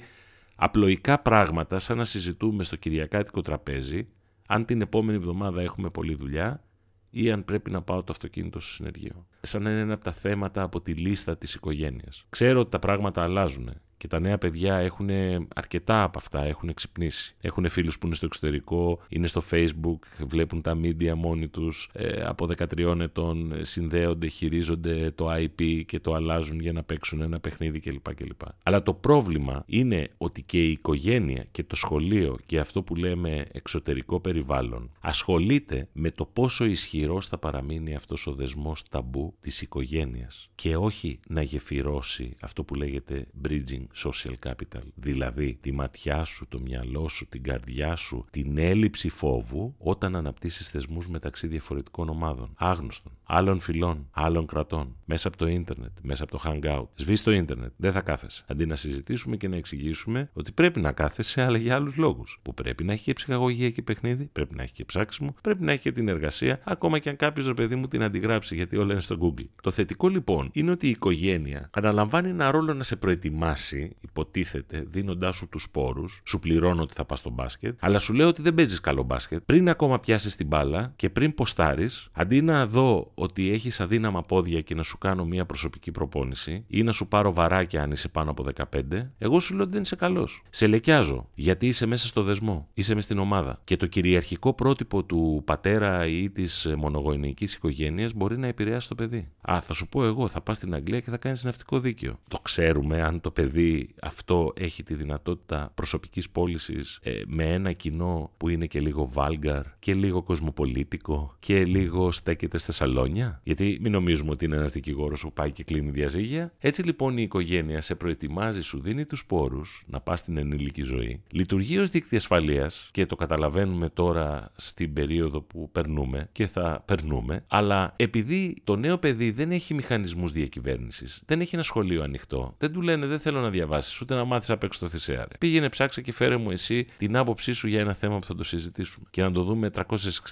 απλοϊκά 0.54 1.18
πράγματα, 1.18 1.78
σαν 1.78 1.96
να 1.96 2.04
συζητούμε 2.04 2.64
στο 2.64 2.76
κυριακάτικο 2.76 3.40
τραπέζι, 3.40 4.08
αν 4.46 4.64
την 4.64 4.80
επόμενη 4.80 5.18
εβδομάδα 5.18 5.62
έχουμε 5.62 5.90
πολλή 5.90 6.14
δουλειά 6.14 6.64
ή 7.10 7.30
αν 7.30 7.44
πρέπει 7.44 7.70
να 7.70 7.82
πάω 7.82 8.02
το 8.02 8.12
αυτοκίνητο 8.12 8.60
στο 8.60 8.70
συνεργείο. 8.70 9.26
Σαν 9.40 9.62
να 9.62 9.70
είναι 9.70 9.80
ένα 9.80 9.94
από 9.94 10.04
τα 10.04 10.12
θέματα 10.12 10.62
από 10.62 10.80
τη 10.80 10.92
λίστα 10.92 11.36
της 11.36 11.54
οικογένειας. 11.54 12.24
Ξέρω 12.30 12.60
ότι 12.60 12.70
τα 12.70 12.78
πράγματα 12.78 13.22
αλλάζουν 13.22 13.80
και 14.00 14.08
τα 14.08 14.20
νέα 14.20 14.38
παιδιά 14.38 14.76
έχουν 14.76 15.08
αρκετά 15.54 16.02
από 16.02 16.18
αυτά, 16.18 16.44
έχουν 16.44 16.74
ξυπνήσει. 16.74 17.36
Έχουν 17.40 17.68
φίλους 17.68 17.98
που 17.98 18.06
είναι 18.06 18.14
στο 18.14 18.26
εξωτερικό, 18.26 19.00
είναι 19.08 19.26
στο 19.26 19.42
facebook, 19.50 19.98
βλέπουν 20.26 20.62
τα 20.62 20.78
media 20.82 21.14
μόνοι 21.16 21.48
τους, 21.48 21.90
ε, 21.92 22.22
από 22.22 22.46
13 22.46 23.00
ετών 23.00 23.54
συνδέονται, 23.62 24.26
χειρίζονται 24.26 25.10
το 25.14 25.28
IP 25.32 25.82
και 25.86 26.00
το 26.00 26.14
αλλάζουν 26.14 26.60
για 26.60 26.72
να 26.72 26.82
παίξουν 26.82 27.20
ένα 27.20 27.40
παιχνίδι 27.40 27.80
κλπ. 27.80 28.14
κλπ. 28.14 28.40
Αλλά 28.62 28.82
το 28.82 28.94
πρόβλημα 28.94 29.62
είναι 29.66 30.08
ότι 30.18 30.42
και 30.42 30.64
η 30.64 30.70
οικογένεια 30.70 31.46
και 31.50 31.64
το 31.64 31.76
σχολείο 31.76 32.38
και 32.46 32.58
αυτό 32.58 32.82
που 32.82 32.96
λέμε 32.96 33.46
εξωτερικό 33.52 34.20
περιβάλλον 34.20 34.90
ασχολείται 35.00 35.88
με 35.92 36.10
το 36.10 36.24
πόσο 36.24 36.64
ισχυρός 36.64 37.26
θα 37.28 37.38
παραμείνει 37.38 37.94
αυτός 37.94 38.26
ο 38.26 38.32
δεσμός 38.32 38.82
ταμπού 38.88 39.34
της 39.40 39.62
οικογένειας 39.62 40.48
και 40.54 40.76
όχι 40.76 41.20
να 41.28 41.42
γεφυρώσει 41.42 42.36
αυτό 42.40 42.64
που 42.64 42.74
λέγεται 42.74 43.26
bridging 43.48 43.84
social 43.96 44.34
capital. 44.46 44.82
Δηλαδή 44.94 45.58
τη 45.60 45.72
ματιά 45.72 46.24
σου, 46.24 46.46
το 46.48 46.60
μυαλό 46.60 47.08
σου, 47.08 47.26
την 47.28 47.42
καρδιά 47.42 47.96
σου, 47.96 48.24
την 48.30 48.58
έλλειψη 48.58 49.08
φόβου 49.08 49.74
όταν 49.78 50.16
αναπτύσσεις 50.16 50.70
θεσμούς 50.70 51.08
μεταξύ 51.08 51.46
διαφορετικών 51.46 52.08
ομάδων, 52.08 52.52
άγνωστων, 52.56 53.12
άλλων 53.22 53.60
φυλών, 53.60 54.08
άλλων 54.10 54.46
κρατών, 54.46 54.96
μέσα 55.04 55.28
από 55.28 55.36
το 55.36 55.46
ίντερνετ, 55.46 55.90
μέσα 56.02 56.22
από 56.22 56.32
το 56.32 56.42
hangout. 56.44 56.86
Σβήσει 56.94 57.24
το 57.24 57.30
ίντερνετ, 57.30 57.72
δεν 57.76 57.92
θα 57.92 58.00
κάθεσαι. 58.00 58.44
Αντί 58.46 58.66
να 58.66 58.76
συζητήσουμε 58.76 59.36
και 59.36 59.48
να 59.48 59.56
εξηγήσουμε 59.56 60.30
ότι 60.32 60.52
πρέπει 60.52 60.80
να 60.80 60.92
κάθεσαι, 60.92 61.42
αλλά 61.42 61.58
για 61.58 61.74
άλλους 61.74 61.96
λόγους. 61.96 62.38
Που 62.42 62.54
πρέπει 62.54 62.84
να 62.84 62.92
έχει 62.92 63.04
και 63.04 63.12
ψυχαγωγία 63.12 63.70
και 63.70 63.82
παιχνίδι, 63.82 64.24
πρέπει 64.24 64.54
να 64.54 64.62
έχει 64.62 64.72
και 64.72 64.84
ψάξιμο, 64.84 65.34
πρέπει 65.40 65.64
να 65.64 65.72
έχει 65.72 65.82
και 65.82 65.92
την 65.92 66.08
εργασία, 66.08 66.60
ακόμα 66.64 66.98
και 66.98 67.08
αν 67.08 67.16
κάποιος 67.16 67.46
ρε 67.46 67.54
παιδί 67.54 67.74
μου 67.74 67.88
την 67.88 68.02
αντιγράψει, 68.02 68.54
γιατί 68.54 68.76
όλα 68.76 68.92
είναι 68.92 69.00
στο 69.00 69.18
Google. 69.20 69.46
Το 69.62 69.70
θετικό 69.70 70.08
λοιπόν 70.08 70.50
είναι 70.52 70.70
ότι 70.70 70.86
η 70.86 70.90
οικογένεια 70.90 71.70
αναλαμβάνει 71.72 72.28
ένα 72.28 72.50
ρόλο 72.50 72.74
να 72.74 72.82
σε 72.82 72.96
προετοιμάσει 72.96 73.79
υποτίθεται, 74.00 74.86
δίνοντάς 74.90 75.36
σου 75.36 75.48
τους 75.48 75.62
σπόρου, 75.62 76.04
σου 76.24 76.38
πληρώνω 76.38 76.82
ότι 76.82 76.94
θα 76.94 77.04
πας 77.04 77.18
στο 77.18 77.30
μπάσκετ, 77.30 77.76
αλλά 77.80 77.98
σου 77.98 78.12
λέω 78.12 78.28
ότι 78.28 78.42
δεν 78.42 78.54
παίζεις 78.54 78.80
καλό 78.80 79.02
μπάσκετ. 79.02 79.42
Πριν 79.46 79.68
ακόμα 79.68 80.00
πιάσεις 80.00 80.36
την 80.36 80.46
μπάλα 80.46 80.92
και 80.96 81.10
πριν 81.10 81.34
ποστάρεις, 81.34 82.08
αντί 82.12 82.42
να 82.42 82.66
δω 82.66 83.10
ότι 83.14 83.50
έχεις 83.50 83.80
αδύναμα 83.80 84.22
πόδια 84.22 84.60
και 84.60 84.74
να 84.74 84.82
σου 84.82 84.98
κάνω 84.98 85.24
μια 85.24 85.44
προσωπική 85.44 85.90
προπόνηση 85.90 86.64
ή 86.66 86.82
να 86.82 86.92
σου 86.92 87.08
πάρω 87.08 87.32
βαράκια 87.32 87.82
αν 87.82 87.90
είσαι 87.90 88.08
πάνω 88.08 88.30
από 88.30 88.44
15, 88.72 88.82
εγώ 89.18 89.40
σου 89.40 89.54
λέω 89.54 89.62
ότι 89.62 89.72
δεν 89.72 89.82
είσαι 89.82 89.96
καλός. 89.96 90.42
Σε 90.50 90.66
λεκιάζω 90.66 91.28
γιατί 91.34 91.66
είσαι 91.66 91.86
μέσα 91.86 92.06
στο 92.06 92.22
δεσμό, 92.22 92.68
είσαι 92.74 92.94
μες 92.94 93.04
στην 93.04 93.18
ομάδα. 93.18 93.58
Και 93.64 93.76
το 93.76 93.86
κυριαρχικό 93.86 94.52
πρότυπο 94.52 95.04
του 95.04 95.42
πατέρα 95.44 96.06
ή 96.06 96.30
της 96.30 96.68
μονογονεϊκής 96.76 97.54
οικογένειας 97.54 98.12
μπορεί 98.12 98.38
να 98.38 98.46
επηρεάσει 98.46 98.88
το 98.88 98.94
παιδί. 98.94 99.28
Α, 99.50 99.60
θα 99.60 99.74
σου 99.74 99.88
πω 99.88 100.04
εγώ, 100.04 100.28
θα 100.28 100.40
πας 100.40 100.56
στην 100.56 100.74
Αγγλία 100.74 101.00
και 101.00 101.10
θα 101.10 101.16
κάνεις 101.16 101.44
ναυτικό 101.44 101.78
δίκαιο. 101.80 102.18
Το 102.28 102.38
ξέρουμε 102.42 103.02
αν 103.02 103.20
το 103.20 103.30
παιδί 103.30 103.69
αυτό 104.02 104.52
έχει 104.56 104.82
τη 104.82 104.94
δυνατότητα 104.94 105.72
προσωπικής 105.74 106.30
πώλησης 106.30 106.98
ε, 107.02 107.22
με 107.26 107.44
ένα 107.52 107.72
κοινό 107.72 108.30
που 108.36 108.48
είναι 108.48 108.66
και 108.66 108.80
λίγο 108.80 109.08
βάλγκαρ 109.12 109.62
και 109.78 109.94
λίγο 109.94 110.22
κοσμοπολίτικο 110.22 111.36
και 111.38 111.64
λίγο 111.64 112.12
στέκεται 112.12 112.58
στα 112.58 112.72
σαλόνια. 112.72 113.40
Γιατί 113.42 113.78
μην 113.80 113.92
νομίζουμε 113.92 114.30
ότι 114.30 114.44
είναι 114.44 114.56
ένας 114.56 114.72
δικηγόρος 114.72 115.20
που 115.20 115.32
πάει 115.32 115.50
και 115.50 115.64
κλείνει 115.64 115.90
διαζύγια. 115.90 116.52
Έτσι 116.58 116.82
λοιπόν 116.82 117.18
η 117.18 117.22
οικογένεια 117.22 117.80
σε 117.80 117.94
προετοιμάζει, 117.94 118.60
σου 118.60 118.80
δίνει 118.80 119.04
τους 119.04 119.26
πόρους 119.26 119.84
να 119.86 120.00
πας 120.00 120.18
στην 120.18 120.36
ενήλικη 120.36 120.82
ζωή. 120.82 121.22
Λειτουργεί 121.30 121.78
ως 121.78 121.90
δίκτυα 121.90 122.18
ασφαλείας 122.18 122.88
και 122.92 123.06
το 123.06 123.16
καταλαβαίνουμε 123.16 123.88
τώρα 123.88 124.52
στην 124.56 124.92
περίοδο 124.92 125.40
που 125.40 125.70
περνούμε 125.72 126.28
και 126.32 126.46
θα 126.46 126.82
περνούμε, 126.86 127.44
αλλά 127.46 127.92
επειδή 127.96 128.56
το 128.64 128.76
νέο 128.76 128.98
παιδί 128.98 129.30
δεν 129.30 129.50
έχει 129.52 129.74
μηχανισμούς 129.74 130.32
διακυβέρνησης, 130.32 131.22
δεν 131.26 131.40
έχει 131.40 131.54
ένα 131.54 131.64
σχολείο 131.64 132.02
ανοιχτό, 132.02 132.54
δεν 132.58 132.72
του 132.72 132.80
λένε 132.80 133.06
δεν 133.06 133.18
θέλω 133.18 133.40
να 133.40 133.50
διαβάσεις, 133.60 134.00
ούτε 134.00 134.14
να 134.14 134.24
μάθεις 134.24 134.50
απ' 134.50 134.62
έξω 134.62 134.80
το 134.80 134.88
Θησέα. 134.88 135.26
Πήγαινε 135.38 135.68
ψάξε 135.68 136.00
και 136.00 136.12
φέρε 136.12 136.36
μου 136.36 136.50
εσύ 136.50 136.86
την 136.96 137.16
άποψή 137.16 137.52
σου 137.52 137.68
για 137.68 137.80
ένα 137.80 137.94
θέμα 137.94 138.18
που 138.18 138.26
θα 138.26 138.34
το 138.34 138.44
συζητήσουμε 138.44 139.06
και 139.10 139.22
να 139.22 139.32
το 139.32 139.42
δούμε 139.42 139.70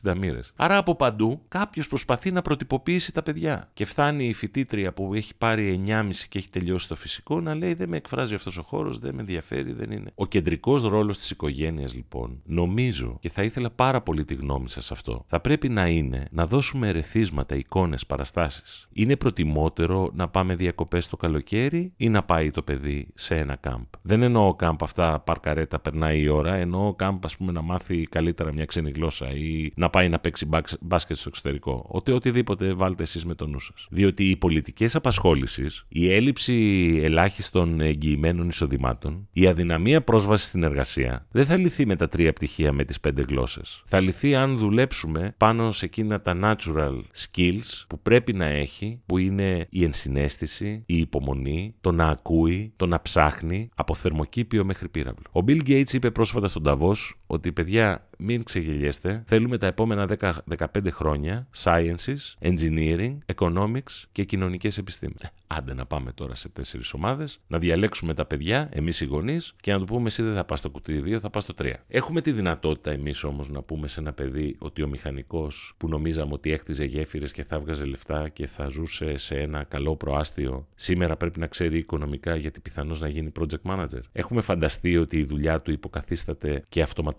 360 0.03 0.15
μοίρες. 0.17 0.53
Άρα 0.57 0.77
από 0.77 0.95
παντού 0.95 1.41
κάποιος 1.49 1.89
προσπαθεί 1.89 2.33
να 2.33 2.43
προτυποποιήσει 2.43 3.13
τα 3.13 3.23
παιδιά. 3.23 3.71
Και 3.75 3.85
φτάνει 3.85 4.29
η 4.29 4.33
φοιτήτρια 4.33 4.93
που 4.93 5.15
έχει 5.15 5.35
πάρει 5.35 5.83
9,5 5.87 6.11
και 6.29 6.39
έχει 6.39 6.51
τελειώσει 6.51 6.89
το 6.89 6.97
φυσικό 6.97 7.41
να 7.41 7.55
λέει 7.55 7.75
Δεν 7.75 7.89
με 7.89 7.97
εκφράζει 7.97 8.35
αυτός 8.35 8.57
ο 8.57 8.63
χώρος, 8.63 8.99
δεν 8.99 9.15
με 9.15 9.21
ενδιαφέρει, 9.21 9.73
δεν 9.73 9.91
είναι. 9.91 10.11
Ο 10.15 10.27
κεντρικός 10.27 10.83
ρόλος 10.83 11.19
της 11.19 11.31
οικογένειας 11.31 11.95
λοιπόν, 11.95 12.41
νομίζω 12.45 13.17
και 13.21 13.31
θα 13.31 13.43
ήθελα 13.43 13.71
πάρα 13.71 14.01
πολύ 14.01 14.25
τη 14.25 14.35
γνώμη 14.35 14.69
σας 14.71 14.91
αυτό, 14.91 15.25
θα 15.29 15.41
πρέπει 15.41 15.69
να 15.69 15.87
είναι 15.87 16.27
να 16.31 16.47
δώσουμε 16.47 16.89
ερεθίσματα, 16.89 17.55
εικόνες, 17.55 18.07
παραστάσεις. 18.07 18.89
Είναι 18.93 19.17
προτιμότερο 19.17 20.11
να 20.15 20.29
πάμε 20.29 20.55
διακοπές 20.55 21.09
το 21.09 21.17
καλοκαίρι 21.17 21.93
ή 21.97 22.09
να 22.09 22.23
πάει 22.23 22.51
το 22.51 22.63
παιδί 22.63 23.09
σε 23.21 23.35
ένα 23.37 23.57
κάμπ. 23.57 23.83
Δεν 24.03 24.23
εννοώ 24.23 24.55
κάμπ 24.55 24.83
αυτά 24.83 25.21
παρκαρέτα 25.21 25.79
περνάει 25.79 26.21
η 26.21 26.29
ώρα, 26.29 26.55
εννοώ 26.55 26.95
κάμπ 26.95 27.25
ας 27.25 27.37
πούμε 27.37 27.53
να 27.53 27.63
μάθει 27.63 28.03
καλύτερα 28.03 28.53
μια 28.53 28.65
ξένη 28.65 28.91
γλώσσα 28.91 29.31
ή 29.31 29.73
να 29.75 29.91
πάει 29.91 30.09
να 30.09 30.19
παίξει 30.19 30.49
μπάσκετ 30.81 31.17
στο 31.17 31.29
εξωτερικό. 31.29 31.87
Ότι 31.89 32.13
οτιδήποτε 32.13 32.73
βάλτε 32.73 33.03
εσείς 33.03 33.25
με 33.25 33.35
το 33.35 33.47
νου 33.47 33.61
σας. 33.61 33.87
Διότι 33.91 34.25
οι 34.25 34.37
πολιτικές 34.37 34.95
απασχόληση, 34.95 35.67
η 35.89 36.13
έλλειψη 36.13 36.55
ελάχιστων 37.03 37.81
εγγυημένων 37.81 38.49
εισοδημάτων, 38.49 39.29
η 39.33 39.47
αδυναμία 39.47 40.03
πρόσβασης 40.03 40.47
στην 40.47 40.63
εργασία 40.63 41.27
δεν 41.31 41.47
θα 41.47 41.57
λυθεί 41.57 41.87
με 41.87 41.97
τα 41.97 42.09
τρία 42.09 42.33
πτυχία 42.33 42.73
με 42.73 42.85
τις 42.85 43.01
πέντε 43.01 43.23
γλώσσες. 43.23 43.83
Θα 43.87 44.01
λυθεί 44.01 44.35
αν 44.35 44.59
δουλέψουμε 44.59 45.35
πάνω 45.37 45.73
σε 45.73 45.85
εκείνα 45.85 46.21
τα 46.21 46.39
natural 46.43 47.01
skills 47.27 47.85
που 47.89 48.01
πρέπει 48.01 48.33
να 48.33 48.45
έχει, 48.45 49.01
που 49.07 49.19
είναι 49.19 49.67
η 49.71 49.85
ενσυναίσθηση, 49.85 50.83
η 50.87 50.97
υπομονή, 50.97 51.75
το 51.81 51.93
να 51.93 52.07
ακούει, 52.07 52.73
το 52.77 52.87
να 52.87 52.98
ψάχνει 53.01 53.71
από 53.75 53.95
θερμοκήπιο 53.95 54.65
μέχρι 54.65 54.89
πύραυλο. 54.89 55.25
Ο 55.33 55.41
Bill 55.47 55.69
Gates 55.69 55.93
είπε 55.93 56.11
πρόσφατα 56.11 56.49
στον 56.49 56.63
Ταβό 56.63 56.95
ότι 57.31 57.53
παιδιά 57.53 58.09
μην 58.19 58.43
ξεγελιέστε, 58.43 59.23
θέλουμε 59.27 59.59
τα 59.59 59.67
επόμενα 59.67 60.09
10-15 60.21 60.65
χρόνια 60.91 61.49
sciences, 61.57 62.35
engineering, 62.41 63.19
economics 63.35 64.05
και 64.13 64.25
κοινωνικές 64.25 64.79
επιστήμες. 64.79 65.21
Ε, 65.21 65.31
άντε 65.47 65.75
να 65.75 65.87
πάμε 65.87 66.13
τώρα 66.13 66.35
σε 66.35 66.49
τέσσερις 66.49 66.93
ομάδες, 66.93 67.41
να 67.47 67.59
διαλέξουμε 67.59 68.15
τα 68.15 68.25
παιδιά, 68.25 68.69
εμείς 68.73 69.01
οι 69.01 69.05
γονείς, 69.05 69.55
και 69.61 69.73
να 69.73 69.79
του 69.79 69.85
πούμε: 69.85 70.07
Εσύ 70.07 70.23
δεν 70.23 70.35
θα 70.35 70.45
πας 70.45 70.59
στο 70.59 70.71
κουτί 70.71 71.03
2, 71.05 71.19
θα 71.19 71.31
πας 71.31 71.43
στο 71.43 71.55
3. 71.59 71.73
Έχουμε 71.89 72.21
τη 72.21 72.33
δυνατότητα 72.33 72.91
εμείς 72.91 73.25
όμως 73.25 73.49
να 73.49 73.63
πούμε 73.63 73.89
σε 73.89 74.01
ένα 74.01 74.13
παιδί 74.13 74.57
ότι 74.59 74.83
ο 74.83 74.89
μηχανικός 74.89 75.75
που 75.77 75.89
νομίζαμε 75.89 76.33
ότι 76.33 76.53
έκτιζε 76.53 76.85
γέφυρες 76.85 77.33
και 77.33 77.45
θα 77.45 77.57
έβγαζε 77.57 77.85
λεφτά 77.85 78.29
και 78.29 78.47
θα 78.47 78.69
ζούσε 78.69 79.17
σε 79.17 79.35
ένα 79.35 79.65
καλό 79.65 79.97
προάστιο, 79.97 80.67
σήμερα 80.75 81.17
πρέπει 81.17 81.39
να 81.39 81.47
ξέρει 81.47 81.79
οικονομικά 81.79 82.37
γιατί 82.37 82.61
πιθανώς 82.61 83.01
να 83.01 83.09
γίνει 83.09 83.33
project 83.41 83.71
manager. 83.71 84.01
Έχουμε 84.13 84.41
φανταστεί 84.41 84.97
ότι 84.97 85.19
η 85.19 85.25
δουλειά 85.25 85.61
του 85.61 85.71
υποκαθίσταται 85.71 86.65
και 86.69 86.83
αυτοματοποιείται 86.83 87.18